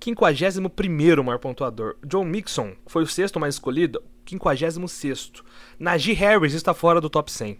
é 0.00 0.10
o 0.10 0.52
51 0.52 1.22
maior 1.22 1.38
pontuador. 1.38 1.96
John 2.04 2.24
Mixon 2.24 2.74
foi 2.86 3.02
o 3.02 3.06
sexto 3.06 3.40
mais 3.40 3.54
escolhido, 3.54 4.02
56. 4.28 5.32
Najee 5.78 6.14
Harris 6.14 6.54
está 6.54 6.72
fora 6.72 7.00
do 7.00 7.10
top 7.10 7.30
100. 7.30 7.58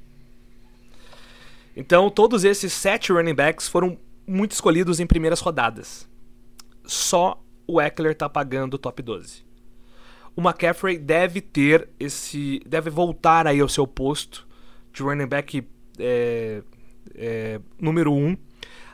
Então, 1.76 2.10
todos 2.10 2.44
esses 2.44 2.72
sete 2.72 3.12
running 3.12 3.34
backs 3.34 3.68
foram 3.68 3.98
muito 4.26 4.52
escolhidos 4.52 5.00
em 5.00 5.06
primeiras 5.06 5.40
rodadas. 5.40 6.08
Só 6.84 7.42
o 7.66 7.80
Eckler 7.80 8.12
está 8.12 8.28
pagando 8.28 8.74
o 8.74 8.78
top 8.78 9.02
12. 9.02 9.44
O 10.34 10.40
McCaffrey 10.40 10.98
deve 10.98 11.40
ter 11.40 11.88
esse. 11.98 12.60
deve 12.66 12.90
voltar 12.90 13.46
aí 13.46 13.60
ao 13.60 13.68
seu 13.68 13.86
posto 13.86 14.46
de 14.92 15.02
running 15.02 15.26
back 15.26 15.66
é, 15.98 16.62
é, 17.14 17.60
número 17.80 18.12
1. 18.12 18.26
Um. 18.26 18.36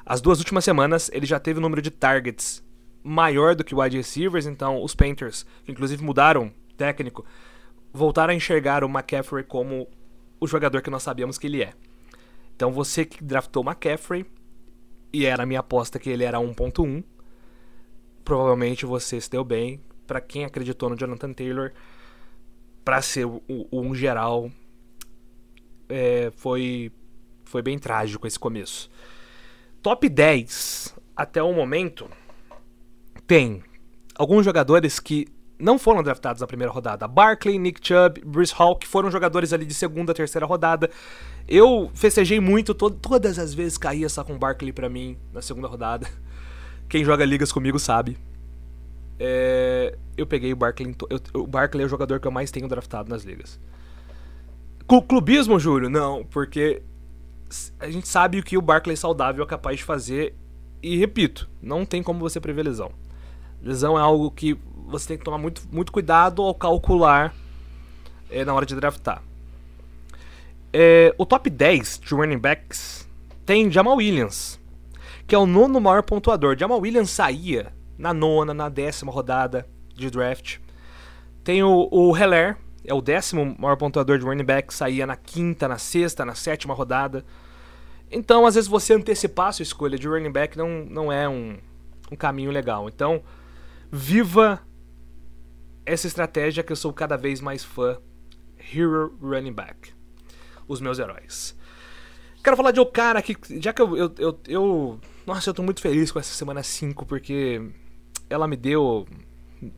As 0.06 0.20
duas 0.20 0.38
últimas 0.38 0.64
semanas 0.64 1.10
ele 1.12 1.24
já 1.24 1.40
teve 1.40 1.58
o 1.58 1.62
número 1.62 1.80
de 1.80 1.90
targets 1.90 2.62
maior 3.04 3.54
do 3.54 3.62
que 3.62 3.74
wide 3.74 3.98
receivers, 3.98 4.46
então 4.46 4.82
os 4.82 4.94
Panthers, 4.94 5.44
que 5.64 5.70
inclusive 5.70 6.02
mudaram 6.02 6.50
técnico, 6.76 7.24
voltaram 7.92 8.32
a 8.32 8.34
enxergar 8.34 8.82
o 8.82 8.88
McCaffrey 8.88 9.44
como 9.44 9.86
o 10.40 10.46
jogador 10.46 10.80
que 10.80 10.90
nós 10.90 11.02
sabíamos 11.02 11.38
que 11.38 11.46
ele 11.46 11.62
é. 11.62 11.74
Então 12.56 12.72
você 12.72 13.04
que 13.04 13.22
draftou 13.22 13.62
o 13.62 13.66
McCaffrey, 13.66 14.24
e 15.12 15.26
era 15.26 15.42
a 15.42 15.46
minha 15.46 15.60
aposta 15.60 15.98
que 15.98 16.10
ele 16.10 16.24
era 16.24 16.38
1.1, 16.38 17.04
provavelmente 18.24 18.86
você 18.86 19.20
se 19.20 19.30
deu 19.30 19.44
bem. 19.44 19.80
Para 20.06 20.20
quem 20.20 20.44
acreditou 20.44 20.90
no 20.90 20.96
Jonathan 20.96 21.32
Taylor, 21.32 21.72
para 22.84 23.00
ser 23.00 23.24
o, 23.24 23.40
o, 23.48 23.80
um 23.80 23.94
geral, 23.94 24.50
é, 25.88 26.32
foi, 26.36 26.90
foi 27.44 27.62
bem 27.62 27.78
trágico 27.78 28.26
esse 28.26 28.38
começo. 28.38 28.90
Top 29.80 30.08
10 30.08 30.94
até 31.16 31.42
o 31.42 31.52
momento 31.52 32.10
tem 33.26 33.62
alguns 34.14 34.44
jogadores 34.44 35.00
que 35.00 35.26
não 35.58 35.78
foram 35.78 36.02
draftados 36.02 36.40
na 36.40 36.46
primeira 36.46 36.72
rodada. 36.72 37.06
Barkley, 37.06 37.58
Nick 37.58 37.80
Chubb, 37.86 38.20
Bruce 38.24 38.52
Hall, 38.54 38.76
que 38.76 38.86
foram 38.86 39.10
jogadores 39.10 39.52
ali 39.52 39.64
de 39.64 39.74
segunda, 39.74 40.12
terceira 40.12 40.46
rodada. 40.46 40.90
Eu 41.48 41.90
festejei 41.94 42.40
muito, 42.40 42.74
to 42.74 42.90
todas 42.90 43.38
as 43.38 43.54
vezes 43.54 43.78
caía 43.78 44.08
só 44.08 44.24
com 44.24 44.38
Barkley 44.38 44.72
para 44.72 44.88
mim 44.88 45.16
na 45.32 45.40
segunda 45.40 45.68
rodada. 45.68 46.06
Quem 46.88 47.04
joga 47.04 47.24
ligas 47.24 47.52
comigo 47.52 47.78
sabe. 47.78 48.18
É, 49.18 49.96
eu 50.16 50.26
peguei 50.26 50.52
o 50.52 50.56
Barkley. 50.56 50.94
Eu, 51.08 51.42
o 51.42 51.46
Barkley 51.46 51.82
é 51.84 51.86
o 51.86 51.88
jogador 51.88 52.20
que 52.20 52.26
eu 52.26 52.32
mais 52.32 52.50
tenho 52.50 52.68
draftado 52.68 53.08
nas 53.08 53.22
ligas. 53.22 53.58
Clubismo, 55.08 55.58
Júlio? 55.58 55.88
Não, 55.88 56.24
porque 56.24 56.82
a 57.78 57.90
gente 57.90 58.06
sabe 58.06 58.38
o 58.38 58.42
que 58.42 58.58
o 58.58 58.62
Barkley 58.62 58.96
saudável 58.96 59.44
é 59.44 59.46
capaz 59.46 59.78
de 59.78 59.84
fazer. 59.84 60.34
E 60.82 60.98
repito, 60.98 61.48
não 61.62 61.86
tem 61.86 62.02
como 62.02 62.20
você 62.20 62.38
prever 62.38 62.62
lesão. 62.64 62.92
Lesão 63.64 63.98
é 63.98 64.02
algo 64.02 64.30
que 64.30 64.58
você 64.86 65.08
tem 65.08 65.18
que 65.18 65.24
tomar 65.24 65.38
muito, 65.38 65.62
muito 65.72 65.90
cuidado 65.90 66.42
ao 66.42 66.54
calcular 66.54 67.34
é, 68.30 68.44
na 68.44 68.52
hora 68.52 68.66
de 68.66 68.74
draftar. 68.74 69.22
É, 70.70 71.14
o 71.16 71.24
top 71.24 71.48
10 71.48 72.00
de 72.04 72.14
running 72.14 72.38
backs 72.38 73.08
tem 73.46 73.70
Jamal 73.70 73.96
Williams, 73.96 74.60
que 75.26 75.34
é 75.34 75.38
o 75.38 75.46
nono 75.46 75.80
maior 75.80 76.02
pontuador. 76.02 76.58
Jamal 76.58 76.78
Williams 76.78 77.10
saía 77.10 77.72
na 77.96 78.12
nona, 78.12 78.52
na 78.52 78.68
décima 78.68 79.10
rodada 79.10 79.66
de 79.96 80.10
draft. 80.10 80.58
Tem 81.42 81.62
o, 81.62 81.88
o 81.90 82.14
Heller, 82.14 82.58
é 82.84 82.92
o 82.92 83.00
décimo 83.00 83.56
maior 83.58 83.76
pontuador 83.76 84.18
de 84.18 84.26
running 84.26 84.44
back, 84.44 84.74
saía 84.74 85.06
na 85.06 85.16
quinta, 85.16 85.66
na 85.66 85.78
sexta, 85.78 86.22
na 86.22 86.34
sétima 86.34 86.74
rodada. 86.74 87.24
Então, 88.10 88.44
às 88.44 88.56
vezes, 88.56 88.68
você 88.68 88.92
antecipar 88.92 89.48
a 89.48 89.52
sua 89.52 89.62
escolha 89.62 89.98
de 89.98 90.06
running 90.06 90.30
back 90.32 90.58
não, 90.58 90.84
não 90.84 91.10
é 91.10 91.26
um, 91.26 91.56
um 92.12 92.16
caminho 92.16 92.50
legal. 92.50 92.88
Então, 92.88 93.22
viva 93.94 94.60
essa 95.86 96.08
estratégia 96.08 96.64
que 96.64 96.72
eu 96.72 96.76
sou 96.76 96.92
cada 96.92 97.16
vez 97.16 97.40
mais 97.40 97.62
fã. 97.62 97.96
Hero 98.58 99.16
Running 99.22 99.52
Back. 99.52 99.92
Os 100.66 100.80
meus 100.80 100.98
heróis. 100.98 101.56
Quero 102.42 102.56
falar 102.56 102.72
de 102.72 102.80
um 102.80 102.90
cara 102.90 103.22
que, 103.22 103.36
já 103.60 103.72
que 103.72 103.80
eu, 103.80 103.96
eu, 103.96 104.14
eu, 104.18 104.40
eu 104.48 105.00
Nossa, 105.24 105.50
eu 105.50 105.54
tô 105.54 105.62
muito 105.62 105.80
feliz 105.80 106.10
com 106.10 106.18
essa 106.18 106.34
semana 106.34 106.62
5, 106.62 107.06
porque 107.06 107.62
ela 108.28 108.48
me 108.48 108.56
deu. 108.56 109.06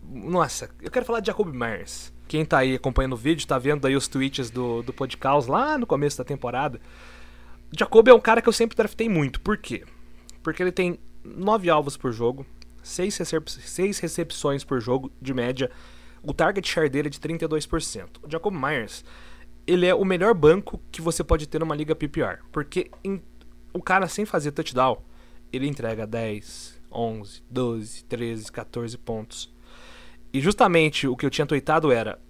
Nossa, 0.03 0.71
eu 0.81 0.91
quero 0.91 1.05
falar 1.05 1.21
de 1.21 1.27
Jacob 1.27 1.53
Myers. 1.53 2.13
Quem 2.27 2.45
tá 2.45 2.59
aí 2.59 2.75
acompanhando 2.75 3.13
o 3.13 3.17
vídeo, 3.17 3.47
tá 3.47 3.59
vendo 3.59 3.87
aí 3.87 3.95
os 3.95 4.09
tweets 4.09 4.51
do, 4.51 4.83
do 4.83 4.93
podcast 4.93 5.51
lá 5.51 5.77
no 5.77 5.87
começo 5.87 6.17
da 6.17 6.25
temporada. 6.25 6.81
Jacob 7.77 8.09
é 8.09 8.15
um 8.15 8.21
cara 8.21 8.41
que 8.41 8.49
eu 8.49 8.53
sempre 8.53 8.77
draftei 8.77 9.09
muito. 9.09 9.41
Por 9.41 9.59
quê? 9.59 9.85
Porque 10.43 10.63
ele 10.63 10.73
tem 10.73 10.99
9 11.23 11.69
alvos 11.69 11.97
por 11.97 12.13
jogo, 12.13 12.47
6 12.87 13.17
recep 13.17 13.51
recepções 14.01 14.63
por 14.63 14.81
jogo 14.81 15.11
de 15.21 15.35
média, 15.35 15.71
o 16.23 16.33
target 16.33 16.69
share 16.69 16.89
dele 16.89 17.09
é 17.09 17.11
de 17.11 17.19
32%. 17.19 18.09
O 18.23 18.31
Jacob 18.31 18.55
Myers, 18.55 19.05
ele 19.67 19.87
é 19.87 19.95
o 19.95 20.05
melhor 20.05 20.35
banco 20.35 20.81
que 20.93 21.03
você 21.03 21.25
pode 21.25 21.49
ter 21.49 21.59
numa 21.59 21.75
liga 21.75 21.97
PPR, 21.97 22.39
porque 22.53 22.91
em, 23.03 23.21
o 23.73 23.83
cara 23.83 24.07
sem 24.07 24.25
fazer 24.25 24.53
touchdown, 24.53 25.03
ele 25.53 25.67
entrega 25.67 26.07
10, 26.07 26.81
11, 26.93 27.43
12, 27.51 28.05
13, 28.05 28.53
14 28.53 28.99
pontos. 28.99 29.53
E 30.33 30.41
justamente 30.41 31.09
o 31.09 31.17
que 31.17 31.27
eu 31.27 31.31
tinha 31.31 31.47
tweetado 31.47 31.91
era: 31.91 32.21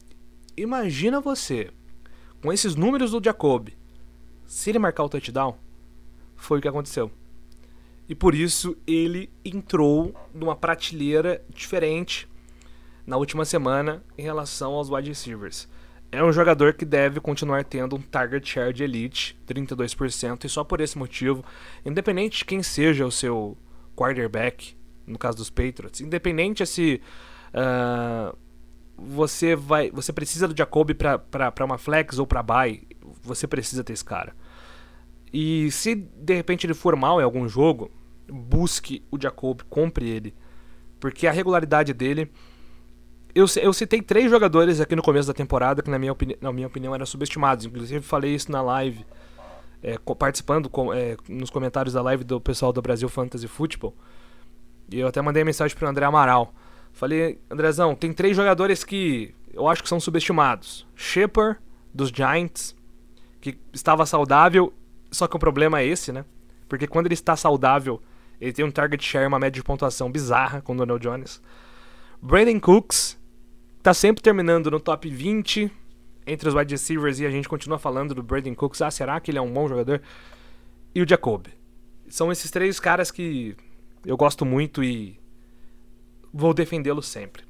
imagina 0.57 1.21
você 1.21 1.71
com 2.43 2.53
esses 2.53 2.75
números 2.75 3.11
do 3.11 3.23
Jacob, 3.23 3.69
se 4.47 4.71
ele 4.71 4.79
marcar 4.79 5.05
o 5.05 5.09
touchdown, 5.09 5.57
foi 6.35 6.59
o 6.59 6.63
que 6.63 6.69
aconteceu. 6.69 7.11
E 8.09 8.15
por 8.15 8.35
isso 8.35 8.77
ele 8.87 9.31
entrou 9.45 10.15
numa 10.33 10.55
prateleira 10.55 11.43
diferente 11.49 12.29
na 13.07 13.17
última 13.17 13.45
semana 13.45 14.05
em 14.17 14.23
relação 14.23 14.75
aos 14.75 14.91
wide 14.91 15.09
receivers. 15.09 15.69
É 16.11 16.23
um 16.23 16.33
jogador 16.33 16.75
que 16.75 16.85
deve 16.85 17.21
continuar 17.21 17.65
tendo 17.65 17.97
um 17.97 18.01
target 18.01 18.49
share 18.49 18.73
de 18.73 18.85
elite, 18.85 19.39
32%, 19.47 20.45
e 20.45 20.49
só 20.49 20.63
por 20.63 20.81
esse 20.81 20.97
motivo, 20.97 21.45
independente 21.85 22.39
de 22.39 22.45
quem 22.45 22.63
seja 22.63 23.05
o 23.05 23.11
seu 23.11 23.57
quarterback, 23.97 24.77
no 25.07 25.19
caso 25.19 25.37
dos 25.39 25.51
Patriots, 25.51 26.01
independente 26.01 26.65
se 26.65 27.01
uh, 27.49 28.37
você 28.97 29.55
vai, 29.55 29.91
você 29.91 30.13
precisa 30.13 30.49
do 30.49 30.57
Jacoby 30.57 30.95
para 30.95 31.65
uma 31.65 31.79
flex 31.79 32.19
ou 32.19 32.27
para 32.27 32.43
buy, 32.43 32.83
você 33.23 33.47
precisa 33.47 33.85
ter 33.85 33.93
esse 33.93 34.05
cara. 34.05 34.35
E 35.33 35.71
se 35.71 35.95
de 35.95 36.35
repente 36.35 36.67
ele 36.67 36.75
for 36.75 36.97
mal 36.97 37.21
em 37.21 37.25
algum 37.25 37.49
jogo, 37.49 37.91
busque 38.29 39.03
o 39.11 39.21
Jacob, 39.21 39.63
compre 39.69 40.09
ele, 40.09 40.35
porque 40.99 41.27
a 41.27 41.33
regularidade 41.33 41.93
dele 41.93 42.31
eu, 43.37 43.45
eu 43.61 43.71
citei 43.75 44.01
três 44.01 44.31
jogadores 44.31 44.81
aqui 44.81 44.97
no 44.97 45.03
começo 45.03 45.29
da 45.29 45.35
temporada 45.35 45.83
que, 45.83 45.91
na 45.91 45.99
minha, 45.99 46.11
opini 46.11 46.39
na 46.41 46.51
minha 46.51 46.67
opinião, 46.67 46.95
eram 46.95 47.05
subestimados. 47.05 47.67
Inclusive, 47.67 48.01
falei 48.01 48.35
isso 48.35 48.51
na 48.51 48.63
live, 48.63 49.05
é, 49.83 49.99
participando 50.19 50.71
com, 50.71 50.91
é, 50.91 51.19
nos 51.29 51.51
comentários 51.51 51.93
da 51.93 52.01
live 52.01 52.25
do 52.25 52.41
pessoal 52.41 52.73
do 52.73 52.81
Brasil 52.81 53.11
Fantasy 53.11 53.47
Football. 53.47 53.95
E 54.91 54.99
eu 54.99 55.07
até 55.07 55.21
mandei 55.21 55.45
mensagem 55.45 55.77
pro 55.77 55.87
André 55.87 56.07
Amaral. 56.07 56.55
Falei, 56.95 57.39
Andrezão, 57.51 57.95
tem 57.95 58.11
três 58.11 58.35
jogadores 58.35 58.83
que 58.83 59.35
eu 59.53 59.69
acho 59.69 59.83
que 59.83 59.89
são 59.91 60.01
subestimados. 60.01 60.87
Shepard, 60.95 61.59
dos 61.93 62.09
Giants, 62.09 62.75
que 63.39 63.59
estava 63.71 64.07
saudável, 64.07 64.73
só 65.11 65.27
que 65.27 65.37
o 65.37 65.39
problema 65.39 65.81
é 65.81 65.87
esse, 65.87 66.13
né? 66.13 66.25
Porque 66.69 66.87
quando 66.87 67.07
ele 67.07 67.15
está 67.15 67.37
saudável, 67.37 68.01
ele 68.41 68.53
tem 68.53 68.65
um 68.65 68.71
target 68.71 69.05
share, 69.05 69.27
uma 69.27 69.39
média 69.39 69.61
de 69.61 69.65
pontuação 69.65 70.11
bizarra 70.11 70.61
com 70.61 70.73
o 70.73 70.77
Donald 70.77 71.03
Jones. 71.03 71.41
Brandon 72.21 72.59
Cooks, 72.61 73.19
tá 73.83 73.95
sempre 73.95 74.23
terminando 74.23 74.71
no 74.71 74.81
top 74.81 75.09
20 75.09 75.71
entre 76.27 76.49
os 76.49 76.55
wide 76.55 76.75
receivers 76.75 77.21
e 77.21 77.27
a 77.27 77.31
gente 77.31 77.49
continua 77.49 77.79
falando 77.79 78.15
do 78.15 78.23
Brandon 78.23 78.55
Cooks. 78.55 78.83
Ah, 78.83 78.91
será 78.91 79.21
que 79.21 79.31
ele 79.31 79.39
é 79.39 79.43
um 79.43 79.53
bom 79.53 79.69
jogador? 79.69 80.03
E 80.95 81.01
o 81.01 81.09
Jacob. 81.09 81.47
São 82.09 82.31
esses 82.31 82.51
três 82.51 82.79
caras 82.81 83.11
que 83.11 83.57
eu 84.05 84.17
gosto 84.17 84.45
muito 84.45 84.83
e 84.83 85.19
vou 86.33 86.53
defendê-los 86.53 87.07
sempre. 87.07 87.45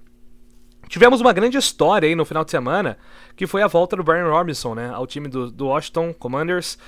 Tivemos 0.89 1.21
uma 1.21 1.33
grande 1.33 1.59
história 1.59 2.09
aí 2.09 2.15
no 2.15 2.25
final 2.25 2.45
de 2.45 2.51
semana, 2.51 2.97
que 3.35 3.47
foi 3.47 3.63
a 3.63 3.67
volta 3.67 3.97
do 3.97 4.05
Brian 4.05 4.29
Robinson, 4.29 4.75
né, 4.75 4.91
ao 4.91 5.07
time 5.07 5.29
do, 5.29 5.51
do 5.51 5.67
Washington 5.67 6.15
Commanders. 6.15 6.79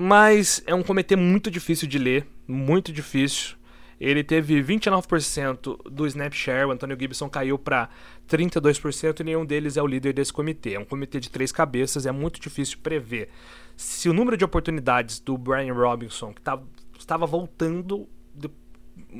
Mas 0.00 0.62
é 0.64 0.72
um 0.72 0.82
comitê 0.84 1.16
muito 1.16 1.50
difícil 1.50 1.88
de 1.88 1.98
ler, 1.98 2.24
muito 2.46 2.92
difícil. 2.92 3.56
Ele 4.00 4.22
teve 4.22 4.62
29% 4.62 5.90
do 5.90 6.06
snap 6.06 6.32
o 6.68 6.70
Antônio 6.70 6.96
Gibson 6.98 7.28
caiu 7.28 7.58
para 7.58 7.88
32% 8.28 9.18
e 9.18 9.24
nenhum 9.24 9.44
deles 9.44 9.76
é 9.76 9.82
o 9.82 9.86
líder 9.88 10.12
desse 10.12 10.32
comitê. 10.32 10.74
É 10.74 10.78
um 10.78 10.84
comitê 10.84 11.18
de 11.18 11.28
três 11.28 11.50
cabeças, 11.50 12.06
é 12.06 12.12
muito 12.12 12.38
difícil 12.38 12.78
prever. 12.80 13.28
Se 13.76 14.08
o 14.08 14.12
número 14.12 14.36
de 14.36 14.44
oportunidades 14.44 15.18
do 15.18 15.36
Brian 15.36 15.74
Robinson, 15.74 16.32
que 16.32 16.40
tá, 16.42 16.60
estava 16.96 17.26
voltando 17.26 18.08
de, 18.32 18.48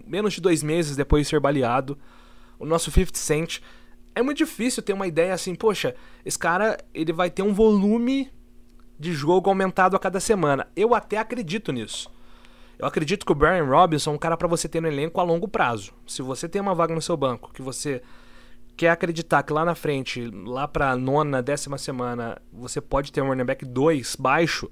menos 0.07 0.35
de 0.35 0.41
dois 0.41 0.63
meses 0.63 0.95
depois 0.95 1.25
de 1.25 1.31
ser 1.31 1.41
baleado, 1.41 1.99
o 2.57 2.65
nosso 2.65 2.89
50 2.93 3.19
Cent, 3.19 3.59
é 4.15 4.23
muito 4.23 4.39
difícil 4.39 4.81
ter 4.81 4.93
uma 4.93 5.09
ideia 5.09 5.35
assim, 5.35 5.57
poxa, 5.57 5.97
esse 6.25 6.39
cara 6.39 6.79
ele 6.95 7.13
vai 7.13 7.31
ter 7.31 7.43
um 7.43 7.53
volume 7.53 8.31
de 8.99 9.13
jogo 9.13 9.49
aumentado 9.49 9.97
a 9.97 9.99
cada 9.99 10.21
semana. 10.21 10.67
Eu 10.75 10.95
até 10.95 11.19
acredito 11.19 11.73
nisso. 11.73 12.11
Eu 12.79 12.87
acredito 12.87 13.27
que 13.27 13.33
o 13.33 13.35
Brian 13.35 13.65
Robinson 13.65 14.13
é 14.13 14.15
um 14.15 14.19
cara 14.19 14.37
para 14.37 14.47
você 14.47 14.69
ter 14.69 14.81
no 14.81 14.89
elenco 14.89 15.21
a 15.21 15.25
longo 15.25 15.49
prazo. 15.49 15.93
Se 16.07 16.23
você 16.23 16.49
tem 16.49 16.63
uma 16.63 16.75
vaga 16.75 16.95
no 16.95 17.03
seu 17.03 17.17
banco, 17.17 17.53
que 17.53 17.61
você 17.61 18.03
quer 18.77 18.91
acreditar 18.91 19.43
que 19.43 19.53
lá 19.53 19.65
na 19.65 19.75
frente, 19.75 20.31
lá 20.45 20.69
pra 20.69 20.97
nona, 20.97 21.43
décima 21.43 21.77
semana, 21.77 22.41
você 22.53 22.81
pode 22.81 23.11
ter 23.11 23.21
um 23.21 23.27
running 23.27 23.45
back 23.45 23.65
2 23.65 24.15
baixo, 24.17 24.71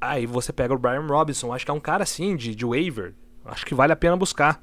aí 0.00 0.24
você 0.24 0.50
pega 0.52 0.72
o 0.72 0.78
Brian 0.78 1.06
Robinson. 1.06 1.52
Acho 1.52 1.66
que 1.66 1.70
é 1.70 1.74
um 1.74 1.80
cara 1.80 2.02
assim, 2.02 2.34
de, 2.34 2.54
de 2.54 2.64
waiver. 2.64 3.14
Acho 3.44 3.66
que 3.66 3.74
vale 3.74 3.92
a 3.92 3.96
pena 3.96 4.16
buscar. 4.16 4.62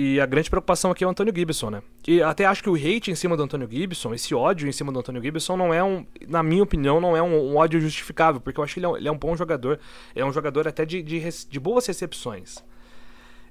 E 0.00 0.20
a 0.20 0.26
grande 0.26 0.48
preocupação 0.48 0.92
aqui 0.92 1.02
é 1.02 1.06
o 1.08 1.10
Antônio 1.10 1.34
Gibson, 1.34 1.70
né? 1.70 1.82
E 2.06 2.22
até 2.22 2.44
acho 2.44 2.62
que 2.62 2.70
o 2.70 2.76
hate 2.76 3.10
em 3.10 3.16
cima 3.16 3.36
do 3.36 3.42
Antônio 3.42 3.68
Gibson, 3.68 4.14
esse 4.14 4.32
ódio 4.32 4.68
em 4.68 4.70
cima 4.70 4.92
do 4.92 5.00
Antônio 5.00 5.20
Gibson, 5.20 5.56
não 5.56 5.74
é 5.74 5.82
um, 5.82 6.06
na 6.28 6.40
minha 6.40 6.62
opinião, 6.62 7.00
não 7.00 7.16
é 7.16 7.20
um, 7.20 7.50
um 7.50 7.56
ódio 7.56 7.80
justificável, 7.80 8.40
porque 8.40 8.60
eu 8.60 8.62
acho 8.62 8.74
que 8.74 8.78
ele 8.78 8.86
é 8.86 8.88
um, 8.90 8.96
ele 8.96 9.08
é 9.08 9.10
um 9.10 9.18
bom 9.18 9.36
jogador. 9.36 9.80
É 10.14 10.24
um 10.24 10.32
jogador 10.32 10.68
até 10.68 10.86
de, 10.86 11.02
de, 11.02 11.20
de, 11.48 11.58
boas 11.58 11.84
recepções. 11.84 12.62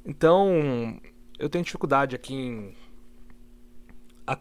Então, 0.06 0.98
eu 1.38 1.50
tenho 1.50 1.66
dificuldade 1.66 2.16
aqui 2.16 2.34
em 2.34 2.74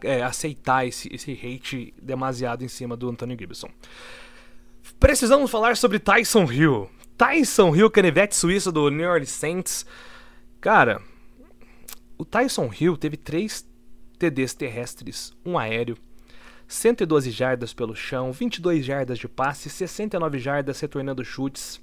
é, 0.03 0.23
aceitar 0.23 0.87
esse, 0.87 1.13
esse 1.13 1.33
hate 1.33 1.93
demasiado 2.01 2.63
em 2.63 2.69
cima 2.69 2.95
do 2.95 3.09
Antônio 3.09 3.35
Gibson. 3.37 3.69
Precisamos 4.97 5.51
falar 5.51 5.75
sobre 5.75 5.99
Tyson 5.99 6.49
Hill. 6.49 6.89
Tyson 7.17 7.75
Hill, 7.75 7.91
canivete 7.91 8.33
suíço 8.33 8.71
do 8.71 8.89
New 8.89 9.09
Orleans 9.09 9.31
Saints. 9.31 9.85
Cara, 10.61 11.01
o 12.17 12.25
Tyson 12.25 12.71
Hill 12.73 12.97
teve 12.97 13.17
três 13.17 13.67
TDs 14.17 14.53
terrestres, 14.53 15.33
um 15.45 15.57
aéreo, 15.57 15.97
112 16.67 17.31
jardas 17.31 17.73
pelo 17.73 17.95
chão, 17.95 18.31
22 18.31 18.83
jardas 18.83 19.19
de 19.19 19.27
passe, 19.27 19.69
69 19.69 20.39
jardas 20.39 20.79
retornando 20.79 21.23
chutes, 21.23 21.81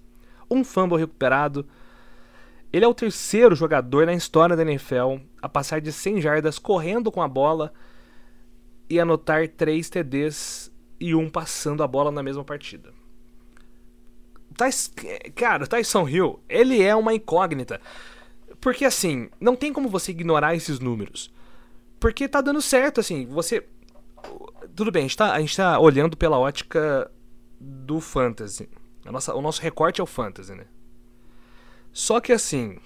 um 0.50 0.64
fumble 0.64 0.98
recuperado. 0.98 1.66
Ele 2.72 2.84
é 2.84 2.88
o 2.88 2.94
terceiro 2.94 3.54
jogador 3.54 4.04
na 4.04 4.12
história 4.12 4.56
da 4.56 4.62
NFL 4.62 5.20
a 5.40 5.48
passar 5.48 5.80
de 5.80 5.92
100 5.92 6.20
jardas 6.20 6.58
correndo 6.58 7.10
com 7.10 7.22
a 7.22 7.28
bola 7.28 7.72
e 8.90 8.98
anotar 8.98 9.48
3 9.48 9.88
TDs 9.88 10.72
e 11.00 11.14
um 11.14 11.30
passando 11.30 11.82
a 11.82 11.86
bola 11.86 12.10
na 12.10 12.22
mesma 12.22 12.44
partida. 12.44 12.92
Cara, 15.34 15.64
o 15.64 15.66
Tyson 15.66 16.08
Hill, 16.08 16.40
ele 16.48 16.82
é 16.82 16.94
uma 16.94 17.14
incógnita. 17.14 17.80
Porque 18.64 18.86
assim, 18.86 19.28
não 19.38 19.54
tem 19.54 19.74
como 19.74 19.90
você 19.90 20.10
ignorar 20.10 20.54
esses 20.54 20.80
números. 20.80 21.30
Porque 22.00 22.26
tá 22.26 22.40
dando 22.40 22.62
certo, 22.62 22.98
assim, 22.98 23.26
você. 23.26 23.62
Tudo 24.74 24.90
bem, 24.90 25.00
a 25.00 25.06
gente 25.06 25.18
tá, 25.18 25.34
a 25.34 25.38
gente 25.38 25.54
tá 25.54 25.78
olhando 25.78 26.16
pela 26.16 26.38
ótica 26.38 27.10
do 27.60 28.00
fantasy. 28.00 28.66
A 29.04 29.12
nossa, 29.12 29.34
o 29.34 29.42
nosso 29.42 29.60
recorte 29.60 30.00
é 30.00 30.02
o 30.02 30.06
fantasy, 30.06 30.54
né? 30.54 30.64
Só 31.92 32.20
que 32.20 32.32
assim, 32.32 32.78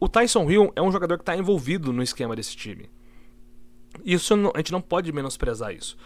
o 0.00 0.08
Tyson 0.08 0.50
Hill 0.50 0.72
é 0.74 0.82
um 0.82 0.90
jogador 0.90 1.18
que 1.18 1.22
está 1.22 1.36
envolvido 1.36 1.92
no 1.92 2.02
esquema 2.02 2.34
desse 2.34 2.56
time. 2.56 2.90
Isso 4.04 4.34
a 4.34 4.58
gente 4.58 4.72
não 4.72 4.80
pode 4.80 5.12
menosprezar 5.12 5.72
isso. 5.72 5.96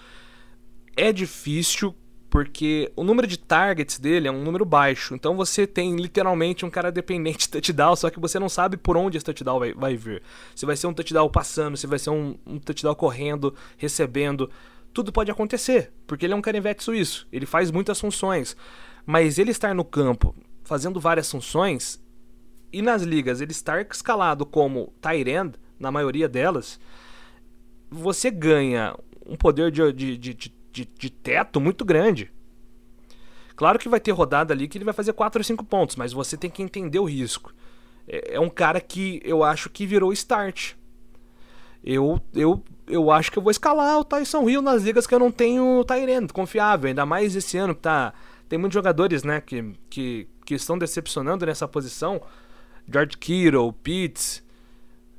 É 0.95 1.11
difícil 1.11 1.95
porque 2.31 2.91
o 2.95 3.03
número 3.03 3.27
de 3.27 3.37
targets 3.37 3.99
dele 3.99 4.29
é 4.29 4.31
um 4.31 4.43
número 4.43 4.65
baixo. 4.65 5.15
Então 5.15 5.37
você 5.37 5.67
tem 5.67 5.97
literalmente 5.97 6.65
um 6.65 6.71
cara 6.71 6.91
dependente 6.93 7.41
de 7.41 7.49
touchdown, 7.49 7.97
só 7.97 8.09
que 8.09 8.21
você 8.21 8.39
não 8.39 8.49
sabe 8.49 8.77
por 8.77 8.97
onde 8.97 9.19
esse 9.19 9.27
touchdown 9.27 9.59
vai, 9.59 9.75
vai 9.75 9.97
vir. 9.97 10.23
Se 10.55 10.65
vai 10.65 10.77
ser 10.77 10.87
um 10.87 10.95
touchdown 10.95 11.29
passando, 11.29 11.77
se 11.77 11.89
vai 11.89 11.99
ser 11.99 12.11
um, 12.11 12.37
um 12.47 12.59
touchdown 12.59 12.95
correndo, 12.95 13.55
recebendo. 13.77 14.49
Tudo 14.95 15.13
pode 15.13 15.31
acontecer, 15.31 15.93
porque 16.07 16.25
ele 16.25 16.33
é 16.33 16.37
um 16.37 16.41
canivete 16.41 16.83
suíço. 16.85 17.27
Ele 17.33 17.47
faz 17.47 17.71
muitas 17.71 18.01
funções. 18.01 18.57
Mas 19.05 19.39
ele 19.39 19.51
estar 19.51 19.75
no 19.75 19.85
campo 19.85 20.35
fazendo 20.63 21.01
várias 21.01 21.29
funções 21.29 22.01
e 22.73 22.81
nas 22.81 23.03
ligas 23.03 23.41
ele 23.41 23.51
estar 23.51 23.85
escalado 23.91 24.47
como 24.47 24.93
tight 25.01 25.29
end, 25.29 25.55
na 25.79 25.91
maioria 25.91 26.29
delas, 26.29 26.79
você 27.91 28.31
ganha 28.31 28.95
um 29.27 29.35
poder 29.35 29.71
de, 29.73 29.93
de, 29.93 30.17
de, 30.17 30.35
de 30.35 30.60
de, 30.73 30.85
de 30.85 31.11
teto 31.11 31.61
muito 31.61 31.85
grande. 31.85 32.31
Claro 33.57 33.79
que 33.79 33.89
vai 33.89 34.01
ter 34.01 34.13
rodada 34.13 34.55
ali 34.55 34.67
que 34.67 34.79
ele 34.79 34.85
vai 34.85 34.95
fazer 34.95 35.13
4 35.13 35.41
ou 35.41 35.45
5 35.45 35.65
pontos, 35.65 35.97
mas 35.97 36.13
você 36.13 36.37
tem 36.37 36.49
que 36.49 36.63
entender 36.63 36.99
o 36.99 37.05
risco. 37.05 37.53
É, 38.09 38.37
é 38.37 38.41
um 38.41 38.49
cara 38.49 38.81
que 38.81 39.21
eu 39.25 39.45
acho 39.45 39.69
que 39.69 39.87
virou 39.87 40.13
start. 40.13 40.73
Eu, 41.85 42.21
eu, 42.35 42.63
eu 42.87 43.11
acho 43.11 43.31
que 43.31 43.39
eu 43.39 43.43
vou 43.43 43.51
escalar 43.51 43.99
o 43.99 44.05
Tyson 44.05 44.49
Hill 44.49 44.63
nas 44.63 44.83
ligas 44.83 45.07
que 45.07 45.15
eu 45.15 45.19
não 45.19 45.31
tenho 45.31 45.85
Tyrant 45.85 46.31
confiável, 46.33 46.89
ainda 46.89 47.07
mais 47.07 47.35
esse 47.37 47.57
ano 47.57 47.75
que 47.75 47.83
tá. 47.83 48.13
Tem 48.49 48.59
muitos 48.59 48.75
jogadores, 48.75 49.23
né, 49.23 49.41
que, 49.41 49.73
que, 49.89 50.27
que 50.45 50.55
estão 50.55 50.77
decepcionando 50.77 51.47
nessa 51.47 51.69
posição. 51.69 52.21
George 52.91 53.17
Kittle, 53.17 53.73
Pitts, 53.73 54.43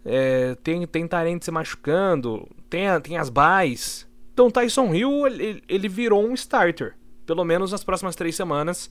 é, 0.03 0.55
tem, 0.63 0.85
tem 0.85 1.07
Tyrant 1.07 1.41
se 1.41 1.51
machucando, 1.51 2.47
tem, 2.69 2.87
tem 3.01 3.17
as 3.17 3.29
buys. 3.29 4.07
Então 4.33 4.49
Tyson 4.49 4.93
Hill, 4.93 5.27
ele, 5.27 5.63
ele 5.67 5.87
virou 5.87 6.25
um 6.25 6.33
starter. 6.33 6.95
Pelo 7.25 7.43
menos 7.43 7.71
nas 7.71 7.83
próximas 7.83 8.15
três 8.15 8.35
semanas 8.35 8.89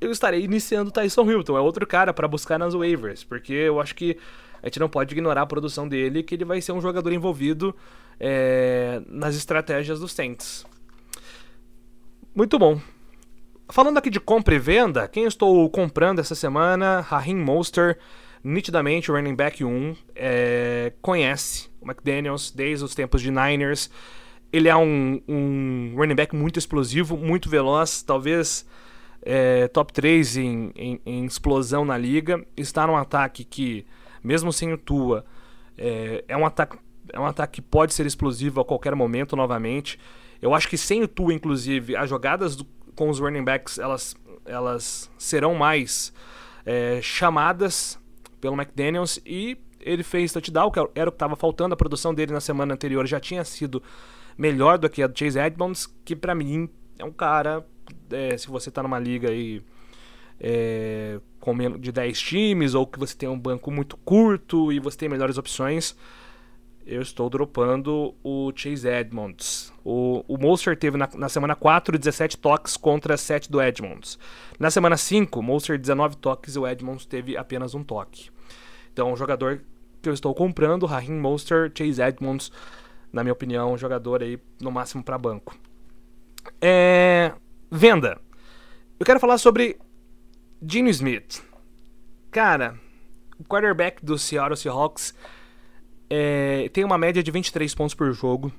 eu 0.00 0.10
estarei 0.10 0.44
iniciando 0.44 0.90
Tyson 0.90 1.28
Hill. 1.30 1.40
Então 1.40 1.56
é 1.56 1.60
outro 1.60 1.86
cara 1.86 2.12
para 2.12 2.28
buscar 2.28 2.58
nas 2.58 2.74
waivers. 2.74 3.24
Porque 3.24 3.52
eu 3.52 3.80
acho 3.80 3.94
que 3.94 4.16
a 4.62 4.66
gente 4.66 4.80
não 4.80 4.88
pode 4.88 5.14
ignorar 5.14 5.42
a 5.42 5.46
produção 5.46 5.88
dele, 5.88 6.22
que 6.22 6.34
ele 6.34 6.44
vai 6.44 6.60
ser 6.60 6.72
um 6.72 6.80
jogador 6.80 7.12
envolvido 7.12 7.74
é, 8.18 9.00
nas 9.06 9.36
estratégias 9.36 10.00
dos 10.00 10.12
Saints. 10.12 10.64
Muito 12.34 12.58
bom. 12.58 12.80
Falando 13.70 13.98
aqui 13.98 14.10
de 14.10 14.18
compra 14.18 14.54
e 14.54 14.58
venda, 14.58 15.06
quem 15.06 15.24
estou 15.24 15.68
comprando 15.68 16.20
essa 16.20 16.34
semana, 16.34 17.00
Raheem 17.00 17.36
Monster, 17.36 17.98
nitidamente 18.42 19.10
o 19.10 19.14
running 19.14 19.34
back 19.34 19.62
1, 19.62 19.94
é, 20.14 20.92
conhece 21.02 21.68
o 21.80 21.86
McDaniels 21.86 22.50
desde 22.50 22.84
os 22.84 22.94
tempos 22.94 23.20
de 23.20 23.30
Niners. 23.30 23.90
Ele 24.52 24.68
é 24.68 24.76
um, 24.76 25.20
um 25.28 25.94
running 25.96 26.14
back 26.14 26.34
muito 26.34 26.58
explosivo, 26.58 27.16
muito 27.16 27.48
veloz, 27.50 28.02
talvez 28.02 28.66
é, 29.22 29.68
top 29.68 29.92
3 29.92 30.36
em, 30.36 30.72
em, 30.74 31.00
em, 31.04 31.24
explosão 31.24 31.84
na 31.84 31.98
liga. 31.98 32.44
Está 32.56 32.86
num 32.86 32.96
ataque 32.96 33.44
que, 33.44 33.84
mesmo 34.22 34.52
sem 34.52 34.72
o 34.72 34.78
Tua, 34.78 35.24
é, 35.76 36.24
é, 36.28 36.36
um 36.36 36.46
ataque, 36.46 36.78
é 37.12 37.20
um 37.20 37.26
ataque 37.26 37.60
que 37.60 37.62
pode 37.62 37.92
ser 37.92 38.06
explosivo 38.06 38.60
a 38.60 38.64
qualquer 38.64 38.94
momento 38.94 39.36
novamente. 39.36 39.98
Eu 40.40 40.54
acho 40.54 40.68
que 40.68 40.78
sem 40.78 41.02
o 41.02 41.08
Tua, 41.08 41.34
inclusive, 41.34 41.96
as 41.96 42.08
jogadas 42.08 42.56
do, 42.56 42.64
com 42.94 43.10
os 43.10 43.20
running 43.20 43.44
backs 43.44 43.78
elas, 43.78 44.16
elas 44.46 45.10
serão 45.18 45.54
mais 45.54 46.12
é, 46.64 47.00
chamadas 47.02 47.98
pelo 48.40 48.54
McDaniels 48.54 49.20
e 49.26 49.58
ele 49.80 50.02
fez 50.02 50.32
touchdown, 50.32 50.70
que 50.70 50.78
era 50.78 51.08
o 51.08 51.12
que 51.12 51.16
estava 51.16 51.36
faltando. 51.36 51.74
A 51.74 51.76
produção 51.76 52.14
dele 52.14 52.32
na 52.32 52.40
semana 52.40 52.74
anterior 52.74 53.06
já 53.06 53.20
tinha 53.20 53.44
sido 53.44 53.82
melhor 54.38 54.78
do 54.78 54.88
que 54.88 55.02
a 55.02 55.08
do 55.08 55.18
Chase 55.18 55.38
Edmonds, 55.38 55.92
que 56.04 56.14
para 56.14 56.34
mim 56.34 56.68
é 56.98 57.04
um 57.04 57.12
cara, 57.12 57.66
é, 58.10 58.38
se 58.38 58.48
você 58.48 58.70
tá 58.70 58.82
numa 58.82 58.98
liga 58.98 59.28
aí 59.28 59.60
é, 60.40 61.20
com 61.40 61.52
menos 61.52 61.80
de 61.80 61.90
10 61.90 62.20
times, 62.20 62.74
ou 62.74 62.86
que 62.86 62.98
você 62.98 63.16
tem 63.16 63.28
um 63.28 63.38
banco 63.38 63.70
muito 63.70 63.96
curto 63.98 64.72
e 64.72 64.78
você 64.78 64.96
tem 64.96 65.08
melhores 65.08 65.36
opções, 65.36 65.96
eu 66.86 67.02
estou 67.02 67.28
dropando 67.28 68.14
o 68.24 68.50
Chase 68.54 68.88
Edmonds. 68.88 69.72
O, 69.84 70.24
o 70.26 70.38
Monster 70.38 70.76
teve 70.76 70.96
na, 70.96 71.08
na, 71.14 71.28
semana 71.28 71.54
4 71.54 71.98
17 71.98 72.38
toques 72.38 72.76
contra 72.76 73.16
7 73.16 73.50
do 73.50 73.60
Edmonds. 73.60 74.18
Na 74.58 74.70
semana 74.70 74.96
5, 74.96 75.42
Monster 75.42 75.78
19 75.78 76.16
toques 76.16 76.54
e 76.54 76.58
o 76.58 76.66
Edmonds 76.66 77.04
teve 77.04 77.36
apenas 77.36 77.74
um 77.74 77.84
toque. 77.84 78.30
Então, 78.90 79.12
o 79.12 79.16
jogador 79.16 79.60
que 80.00 80.08
eu 80.08 80.14
estou 80.14 80.34
comprando, 80.34 80.86
Raheem 80.86 81.18
Monster, 81.18 81.70
Chase 81.74 82.00
Edmonds, 82.00 82.50
na 83.12 83.22
minha 83.22 83.32
opinião, 83.32 83.72
um 83.72 83.78
jogador 83.78 84.22
aí 84.22 84.38
no 84.60 84.70
máximo 84.70 85.02
para 85.02 85.18
banco. 85.18 85.56
É... 86.60 87.32
Venda. 87.70 88.20
Eu 88.98 89.06
quero 89.06 89.20
falar 89.20 89.38
sobre 89.38 89.78
Gene 90.62 90.90
Smith. 90.90 91.42
Cara, 92.30 92.78
o 93.38 93.44
quarterback 93.44 94.04
do 94.04 94.18
Seattle 94.18 94.56
Seahawks 94.56 95.14
é... 96.10 96.68
tem 96.72 96.84
uma 96.84 96.98
média 96.98 97.22
de 97.22 97.30
23 97.30 97.74
pontos 97.74 97.94
por 97.94 98.12
jogo. 98.12 98.52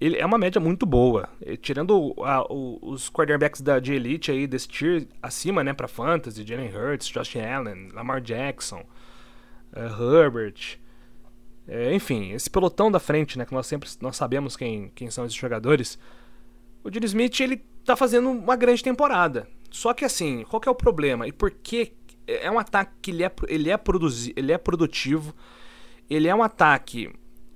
Ele 0.00 0.18
é 0.18 0.26
uma 0.26 0.36
média 0.36 0.60
muito 0.60 0.84
boa. 0.84 1.28
Tirando 1.60 2.12
a, 2.24 2.42
o, 2.52 2.78
os 2.82 3.08
quarterbacks 3.08 3.60
da, 3.60 3.78
de 3.78 3.92
elite 3.94 4.32
aí, 4.32 4.48
desse 4.48 4.66
tier 4.66 5.06
acima, 5.22 5.62
né, 5.62 5.72
pra 5.72 5.86
fantasy, 5.86 6.44
Jalen 6.44 6.76
Hurts, 6.76 7.06
Josh 7.06 7.36
Allen, 7.36 7.88
Lamar 7.92 8.20
Jackson, 8.20 8.84
uh, 9.72 10.02
Herbert, 10.02 10.80
é, 11.74 11.94
enfim, 11.94 12.32
esse 12.32 12.50
pelotão 12.50 12.90
da 12.90 13.00
frente, 13.00 13.38
né, 13.38 13.46
que 13.46 13.54
nós 13.54 13.66
sempre 13.66 13.88
nós 14.02 14.14
sabemos 14.14 14.56
quem, 14.56 14.92
quem 14.94 15.10
são 15.10 15.24
esses 15.24 15.36
jogadores. 15.36 15.98
O 16.84 16.90
Dino 16.90 17.06
Smith, 17.06 17.40
ele 17.40 17.64
tá 17.82 17.96
fazendo 17.96 18.28
uma 18.30 18.56
grande 18.56 18.82
temporada. 18.82 19.48
Só 19.70 19.94
que 19.94 20.04
assim, 20.04 20.44
qual 20.50 20.60
que 20.60 20.68
é 20.68 20.70
o 20.70 20.74
problema? 20.74 21.26
E 21.26 21.32
por 21.32 21.50
que 21.50 21.94
é 22.26 22.50
um 22.50 22.58
ataque 22.58 22.92
que 23.00 23.10
ele 23.10 23.24
é, 23.24 23.32
ele 23.48 23.70
é, 23.70 23.76
produzi, 23.78 24.34
ele 24.36 24.52
é 24.52 24.58
produtivo, 24.58 25.34
ele 26.10 26.28
é 26.28 26.34
um 26.34 26.42
ataque 26.42 27.10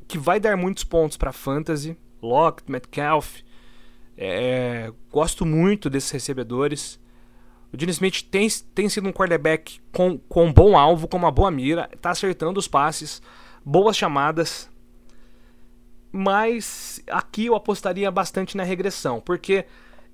que 0.08 0.16
vai 0.16 0.40
dar 0.40 0.56
muitos 0.56 0.82
pontos 0.82 1.18
para 1.18 1.30
fantasy, 1.30 1.94
Locke, 2.22 2.70
Metcalf, 2.72 3.42
É, 4.16 4.90
gosto 5.12 5.44
muito 5.44 5.90
desses 5.90 6.10
recebedores. 6.10 6.98
O 7.70 7.76
Dino 7.76 7.90
Smith 7.90 8.22
tem, 8.30 8.48
tem 8.74 8.88
sido 8.88 9.06
um 9.06 9.12
quarterback 9.12 9.78
com, 9.92 10.16
com 10.18 10.46
um 10.46 10.52
bom 10.52 10.74
alvo, 10.78 11.06
com 11.06 11.18
uma 11.18 11.30
boa 11.30 11.50
mira, 11.50 11.86
está 11.92 12.10
acertando 12.10 12.58
os 12.58 12.66
passes, 12.66 13.20
boas 13.66 13.96
chamadas. 13.96 14.70
Mas 16.12 17.02
aqui 17.08 17.46
eu 17.46 17.56
apostaria 17.56 18.08
bastante 18.10 18.56
na 18.56 18.62
regressão, 18.62 19.20
porque 19.20 19.66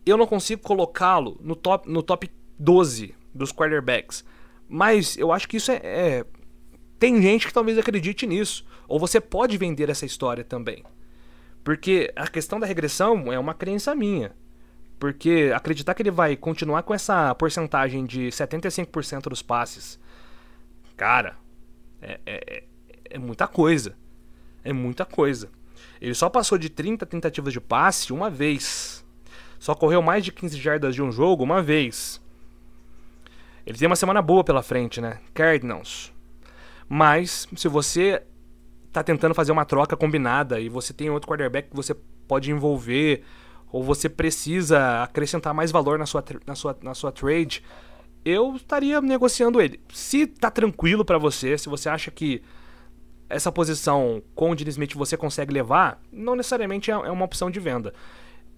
eu 0.07 0.17
não 0.17 0.27
consigo 0.27 0.63
colocá-lo 0.63 1.39
no 1.41 1.55
top, 1.55 1.89
no 1.89 2.03
top 2.03 2.31
12 2.59 3.15
dos 3.35 3.53
quarterbacks. 3.53 4.25
Mas 4.69 5.19
eu 5.19 5.31
acho 5.31 5.47
que 5.47 5.59
isso 5.59 5.71
é, 5.71 5.81
é. 5.83 6.25
Tem 6.99 7.21
gente 7.21 7.47
que 7.47 7.53
talvez 7.53 7.77
acredite 7.77 8.27
nisso. 8.27 8.67
Ou 8.89 8.99
você 8.99 9.21
pode 9.21 9.57
vender 9.59 9.91
essa 9.91 10.07
história 10.07 10.43
também. 10.43 10.83
Porque 11.63 12.13
a 12.17 12.27
questão 12.27 12.59
da 12.59 12.67
regressão 12.67 13.33
é 13.33 13.39
uma 13.39 13.55
crença 13.55 13.95
minha. 13.95 14.35
Porque 14.99 15.53
acreditar 15.55 15.95
que 15.95 16.03
ele 16.03 16.11
vai 16.11 16.37
continuar 16.37 16.83
com 16.83 16.95
essa 16.95 17.35
porcentagem 17.35 18.05
de 18.05 18.29
75% 18.29 19.29
dos 19.29 19.43
passes, 19.43 19.99
cara, 20.97 21.37
é, 22.01 22.21
é, 22.25 22.65
é, 23.13 23.19
muita 23.19 23.47
coisa. 23.47 23.95
É 24.65 24.73
muita 24.73 25.05
coisa. 25.05 25.51
Ele 26.01 26.15
só 26.15 26.29
passou 26.29 26.59
de 26.59 26.69
30 26.69 27.07
tentativas 27.07 27.53
de 27.53 27.61
passe 27.61 28.13
uma 28.13 28.31
vez. 28.31 29.05
Só 29.59 29.75
correu 29.75 30.03
mais 30.03 30.25
de 30.25 30.33
15 30.33 30.57
jardas 30.59 30.95
de 30.95 31.03
um 31.03 31.13
jogo 31.13 31.45
uma 31.45 31.63
vez. 31.63 32.21
Ele 33.65 33.79
tem 33.79 33.87
uma 33.87 33.97
semana 33.97 34.21
boa 34.21 34.43
pela 34.43 34.63
frente, 34.63 35.01
né? 35.01 35.21
Cardinals. 35.33 36.13
Mas, 36.89 37.47
se 37.57 37.69
você 37.69 38.23
tá 38.93 39.03
tentando 39.03 39.35
fazer 39.35 39.53
uma 39.53 39.65
troca 39.65 39.97
combinada 39.97 40.61
e 40.61 40.69
você 40.69 40.93
tem 40.93 41.09
outro 41.11 41.29
quarterback 41.29 41.71
que 41.71 41.77
você 41.77 41.95
pode 42.27 42.51
envolver, 42.51 43.23
ou 43.71 43.83
você 43.83 44.09
precisa 44.09 45.03
acrescentar 45.03 45.55
mais 45.55 45.71
valor 45.71 45.99
na 45.99 46.07
sua, 46.07 46.25
na 46.47 46.55
sua, 46.55 46.77
na 46.83 46.95
sua 46.95 47.13
trade, 47.13 47.63
eu 48.25 48.57
estaria 48.57 49.01
negociando 49.01 49.61
ele. 49.61 49.81
Se 49.93 50.27
tá 50.27 50.51
tranquilo 50.51 51.05
para 51.05 51.19
você, 51.19 51.57
se 51.57 51.69
você 51.69 51.89
acha 51.89 52.11
que 52.11 52.43
essa 53.33 53.51
posição 53.51 54.23
com 54.35 54.51
o 54.51 54.55
Dini 54.55 54.71
Smith 54.71 54.95
você 54.95 55.17
consegue 55.17 55.53
levar, 55.53 56.01
não 56.13 56.37
necessariamente 56.37 56.91
é, 56.91 56.95
é 56.95 57.11
uma 57.11 57.25
opção 57.25 57.51
de 57.51 57.59
venda. 57.59 57.95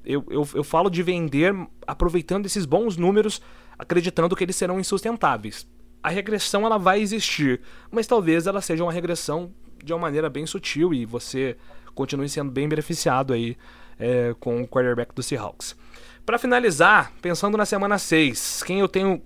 Eu, 0.04 0.24
eu, 0.28 0.46
eu 0.54 0.64
falo 0.64 0.90
de 0.90 1.02
vender 1.02 1.54
aproveitando 1.86 2.44
esses 2.44 2.66
bons 2.66 2.96
números, 2.96 3.40
acreditando 3.78 4.34
que 4.34 4.44
eles 4.44 4.56
serão 4.56 4.80
insustentáveis. 4.80 5.66
A 6.02 6.10
regressão 6.10 6.66
ela 6.66 6.76
vai 6.76 7.00
existir, 7.00 7.60
mas 7.90 8.06
talvez 8.06 8.46
ela 8.46 8.60
seja 8.60 8.82
uma 8.82 8.92
regressão 8.92 9.52
de 9.82 9.92
uma 9.92 10.00
maneira 10.00 10.28
bem 10.28 10.44
sutil 10.44 10.92
e 10.92 11.06
você 11.06 11.56
continue 11.94 12.28
sendo 12.28 12.50
bem 12.50 12.68
beneficiado 12.68 13.32
aí 13.32 13.56
é, 13.98 14.34
com 14.40 14.60
o 14.60 14.68
quarterback 14.68 15.14
do 15.14 15.22
Seahawks. 15.22 15.76
Para 16.26 16.38
finalizar, 16.38 17.12
pensando 17.22 17.56
na 17.56 17.64
semana 17.64 17.96
6, 17.96 18.64
quem 18.64 18.80
eu 18.80 18.88
tenho 18.88 19.22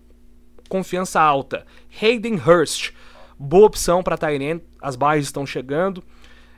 confiança 0.68 1.20
alta? 1.20 1.64
Hayden 2.00 2.34
Hurst. 2.34 2.92
Boa 3.38 3.66
opção 3.66 4.02
para 4.02 4.18
Tyrant, 4.18 4.62
as 4.82 4.96
barras 4.96 5.24
estão 5.24 5.46
chegando. 5.46 6.02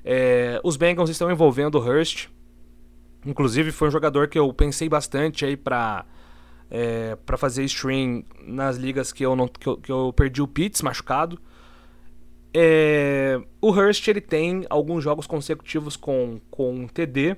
É, 0.03 0.59
os 0.65 0.77
Bengals 0.77 1.11
estão 1.11 1.31
envolvendo 1.31 1.75
o 1.77 1.81
Hurst. 1.81 2.29
Inclusive 3.27 3.71
foi 3.71 3.89
um 3.89 3.91
jogador 3.91 4.29
que 4.29 4.39
eu 4.39 4.51
pensei 4.55 4.89
bastante 4.89 5.45
aí 5.45 5.57
para 5.57 6.07
é, 6.71 7.17
para 7.17 7.37
fazer 7.37 7.65
stream 7.65 8.25
nas 8.47 8.77
ligas 8.77 9.13
que 9.13 9.27
eu 9.27 9.37
não 9.37 9.47
que 9.47 9.67
eu, 9.67 9.77
que 9.77 9.93
eu 9.93 10.13
perdi 10.17 10.41
o 10.41 10.49
Pitts 10.49 10.81
machucado. 10.81 11.39
É, 12.55 13.41
o 13.61 13.71
Hurst 13.71 14.09
ele 14.09 14.21
tem 14.21 14.65
alguns 14.71 15.05
jogos 15.05 15.27
consecutivos 15.27 15.97
com, 15.97 16.41
com 16.51 16.87
TD. 16.87 17.37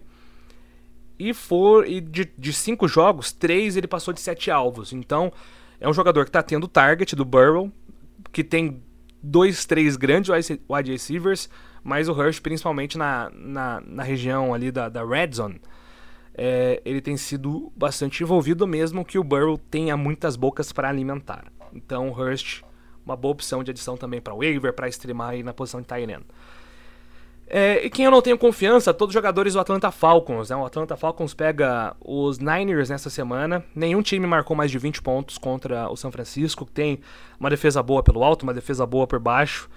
E 1.18 1.34
for 1.34 1.86
e 1.86 2.00
de, 2.00 2.32
de 2.38 2.52
cinco 2.52 2.86
jogos, 2.86 3.32
três 3.32 3.76
ele 3.76 3.88
passou 3.88 4.14
de 4.14 4.20
sete 4.20 4.52
alvos. 4.52 4.92
Então 4.92 5.32
é 5.80 5.88
um 5.88 5.92
jogador 5.92 6.24
que 6.24 6.30
está 6.30 6.42
tendo 6.42 6.68
target 6.68 7.16
do 7.16 7.24
Burrow, 7.24 7.72
que 8.30 8.44
tem 8.44 8.80
dois, 9.22 9.64
três 9.64 9.96
grandes 9.96 10.30
wide 10.68 10.90
receivers, 10.90 11.48
mas 11.82 12.08
o 12.08 12.12
Hurst, 12.12 12.40
principalmente 12.40 12.98
na, 12.98 13.30
na, 13.34 13.80
na 13.86 14.02
região 14.02 14.52
ali 14.52 14.70
da, 14.70 14.88
da 14.88 15.04
Red 15.04 15.32
Zone, 15.32 15.60
é, 16.34 16.80
ele 16.84 17.00
tem 17.00 17.16
sido 17.16 17.72
bastante 17.76 18.22
envolvido, 18.22 18.66
mesmo 18.66 19.04
que 19.04 19.18
o 19.18 19.24
Burrow 19.24 19.58
tenha 19.58 19.96
muitas 19.96 20.36
bocas 20.36 20.72
para 20.72 20.88
alimentar. 20.88 21.44
Então 21.72 22.08
o 22.08 22.12
Hurst 22.12 22.62
uma 23.04 23.16
boa 23.16 23.32
opção 23.32 23.62
de 23.62 23.70
adição 23.70 23.96
também 23.96 24.20
para 24.20 24.34
waiver, 24.34 24.72
para 24.72 24.88
streamar 24.88 25.30
aí 25.30 25.42
na 25.42 25.52
posição 25.52 25.80
de 25.80 25.86
tight 25.86 26.06
É, 27.54 27.84
e 27.84 27.90
quem 27.90 28.06
eu 28.06 28.10
não 28.10 28.22
tenho 28.22 28.38
confiança, 28.38 28.94
todos 28.94 29.10
os 29.10 29.14
jogadores 29.14 29.52
do 29.52 29.60
Atlanta 29.60 29.90
Falcons. 29.90 30.48
Né? 30.48 30.56
O 30.56 30.64
Atlanta 30.64 30.96
Falcons 30.96 31.34
pega 31.34 31.94
os 32.00 32.38
Niners 32.38 32.88
nessa 32.88 33.10
semana. 33.10 33.62
Nenhum 33.74 34.00
time 34.00 34.26
marcou 34.26 34.56
mais 34.56 34.70
de 34.70 34.78
20 34.78 35.02
pontos 35.02 35.36
contra 35.36 35.86
o 35.90 35.94
São 35.94 36.10
Francisco, 36.10 36.64
que 36.64 36.72
tem 36.72 37.00
uma 37.38 37.50
defesa 37.50 37.82
boa 37.82 38.02
pelo 38.02 38.24
alto, 38.24 38.44
uma 38.44 38.54
defesa 38.54 38.86
boa 38.86 39.06
por 39.06 39.18
baixo. 39.20 39.68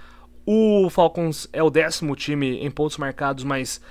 O 0.46 0.90
Falcons 0.90 1.50
é 1.52 1.62
o 1.62 1.70
décimo 1.70 2.16
time 2.16 2.60
em 2.66 2.72
pontos 2.72 2.96
marcados, 2.96 3.44
mas 3.44 3.82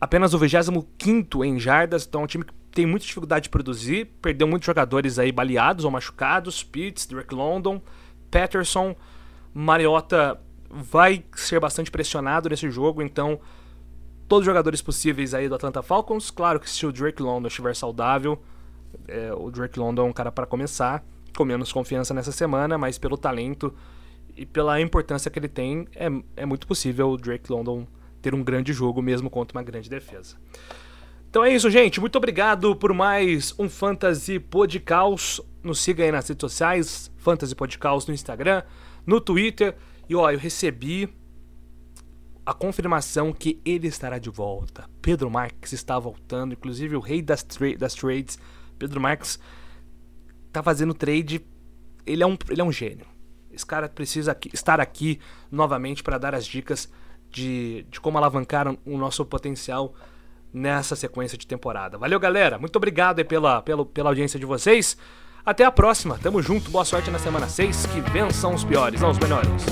apenas 0.00 0.32
o 0.32 0.38
25 0.38 1.44
em 1.44 1.60
jardas. 1.60 2.06
Então 2.06 2.22
é 2.22 2.24
um 2.24 2.26
time 2.26 2.44
que 2.44 2.54
tem 2.70 2.86
muita 2.86 3.04
dificuldade 3.04 3.42
de 3.42 3.50
produzir. 3.50 4.06
Perdeu 4.22 4.48
muitos 4.48 4.64
jogadores 4.64 5.18
aí 5.18 5.30
baleados 5.30 5.84
ou 5.84 5.90
machucados. 5.90 6.64
Pitts, 6.64 7.04
Drake 7.04 7.34
London. 7.34 7.78
Patterson, 8.30 8.96
Mariota 9.52 10.40
vai 10.70 11.24
ser 11.34 11.60
bastante 11.60 11.90
pressionado 11.90 12.48
nesse 12.48 12.70
jogo, 12.70 13.02
então 13.02 13.40
todos 14.28 14.42
os 14.42 14.46
jogadores 14.46 14.82
possíveis 14.82 15.34
aí 15.34 15.48
do 15.48 15.54
Atlanta 15.54 15.82
Falcons. 15.82 16.30
Claro 16.30 16.60
que 16.60 16.68
se 16.68 16.84
o 16.86 16.92
Drake 16.92 17.22
London 17.22 17.48
estiver 17.48 17.74
saudável, 17.74 18.40
é, 19.08 19.32
o 19.32 19.50
Drake 19.50 19.78
London 19.78 20.06
é 20.06 20.10
um 20.10 20.12
cara 20.12 20.32
para 20.32 20.46
começar, 20.46 21.04
com 21.36 21.44
menos 21.44 21.72
confiança 21.72 22.12
nessa 22.14 22.32
semana, 22.32 22.76
mas 22.78 22.98
pelo 22.98 23.16
talento 23.16 23.74
e 24.36 24.44
pela 24.44 24.80
importância 24.80 25.30
que 25.30 25.38
ele 25.38 25.48
tem, 25.48 25.86
é, 25.94 26.08
é 26.36 26.46
muito 26.46 26.66
possível 26.66 27.10
o 27.10 27.16
Drake 27.16 27.50
London 27.50 27.86
ter 28.20 28.34
um 28.34 28.42
grande 28.42 28.72
jogo 28.72 29.00
mesmo 29.00 29.30
contra 29.30 29.56
uma 29.56 29.62
grande 29.62 29.88
defesa. 29.88 30.36
Então 31.30 31.44
é 31.44 31.54
isso, 31.54 31.70
gente. 31.70 32.00
Muito 32.00 32.16
obrigado 32.16 32.74
por 32.74 32.92
mais 32.92 33.54
um 33.58 33.68
Fantasy 33.68 34.38
Podcast. 34.38 35.42
Nos 35.62 35.80
siga 35.80 36.04
aí 36.04 36.10
nas 36.10 36.28
redes 36.28 36.40
sociais, 36.40 37.12
Fantasy 37.18 37.54
Podcast 37.54 38.08
no 38.08 38.14
Instagram, 38.14 38.62
no 39.04 39.20
Twitter. 39.20 39.76
E 40.08 40.14
ó, 40.14 40.30
eu 40.30 40.38
recebi 40.38 41.08
a 42.44 42.54
confirmação 42.54 43.32
que 43.32 43.60
ele 43.64 43.88
estará 43.88 44.18
de 44.18 44.30
volta. 44.30 44.88
Pedro 45.02 45.28
Marques 45.28 45.72
está 45.72 45.98
voltando, 45.98 46.52
inclusive 46.52 46.94
o 46.94 47.00
rei 47.00 47.20
das, 47.20 47.42
tra 47.42 47.76
das 47.76 47.94
trades. 47.94 48.38
Pedro 48.78 49.00
Marques 49.00 49.38
tá 50.52 50.62
fazendo 50.62 50.94
trade. 50.94 51.44
Ele 52.06 52.22
é 52.22 52.26
um, 52.26 52.38
ele 52.48 52.60
é 52.60 52.64
um 52.64 52.70
gênio. 52.70 53.06
Esse 53.50 53.66
cara 53.66 53.88
precisa 53.88 54.32
aqui, 54.32 54.50
estar 54.52 54.80
aqui 54.80 55.18
novamente 55.50 56.02
para 56.02 56.18
dar 56.18 56.34
as 56.34 56.46
dicas 56.46 56.88
de, 57.30 57.84
de 57.90 58.00
como 58.00 58.16
alavancar 58.16 58.68
o 58.84 58.96
nosso 58.96 59.24
potencial 59.24 59.94
nessa 60.52 60.94
sequência 60.94 61.36
de 61.36 61.46
temporada. 61.46 61.98
Valeu, 61.98 62.20
galera. 62.20 62.58
Muito 62.58 62.76
obrigado 62.76 63.24
pela, 63.24 63.60
pela, 63.60 63.84
pela 63.84 64.10
audiência 64.10 64.38
de 64.38 64.46
vocês. 64.46 64.96
Até 65.46 65.64
a 65.64 65.70
próxima. 65.70 66.18
Tamo 66.20 66.42
junto. 66.42 66.72
Boa 66.72 66.84
sorte 66.84 67.08
na 67.08 67.20
semana 67.20 67.48
6. 67.48 67.86
Que 67.86 68.00
vençam 68.00 68.52
os 68.52 68.64
piores, 68.64 69.00
não 69.00 69.12
os 69.12 69.18
melhores. 69.18 69.64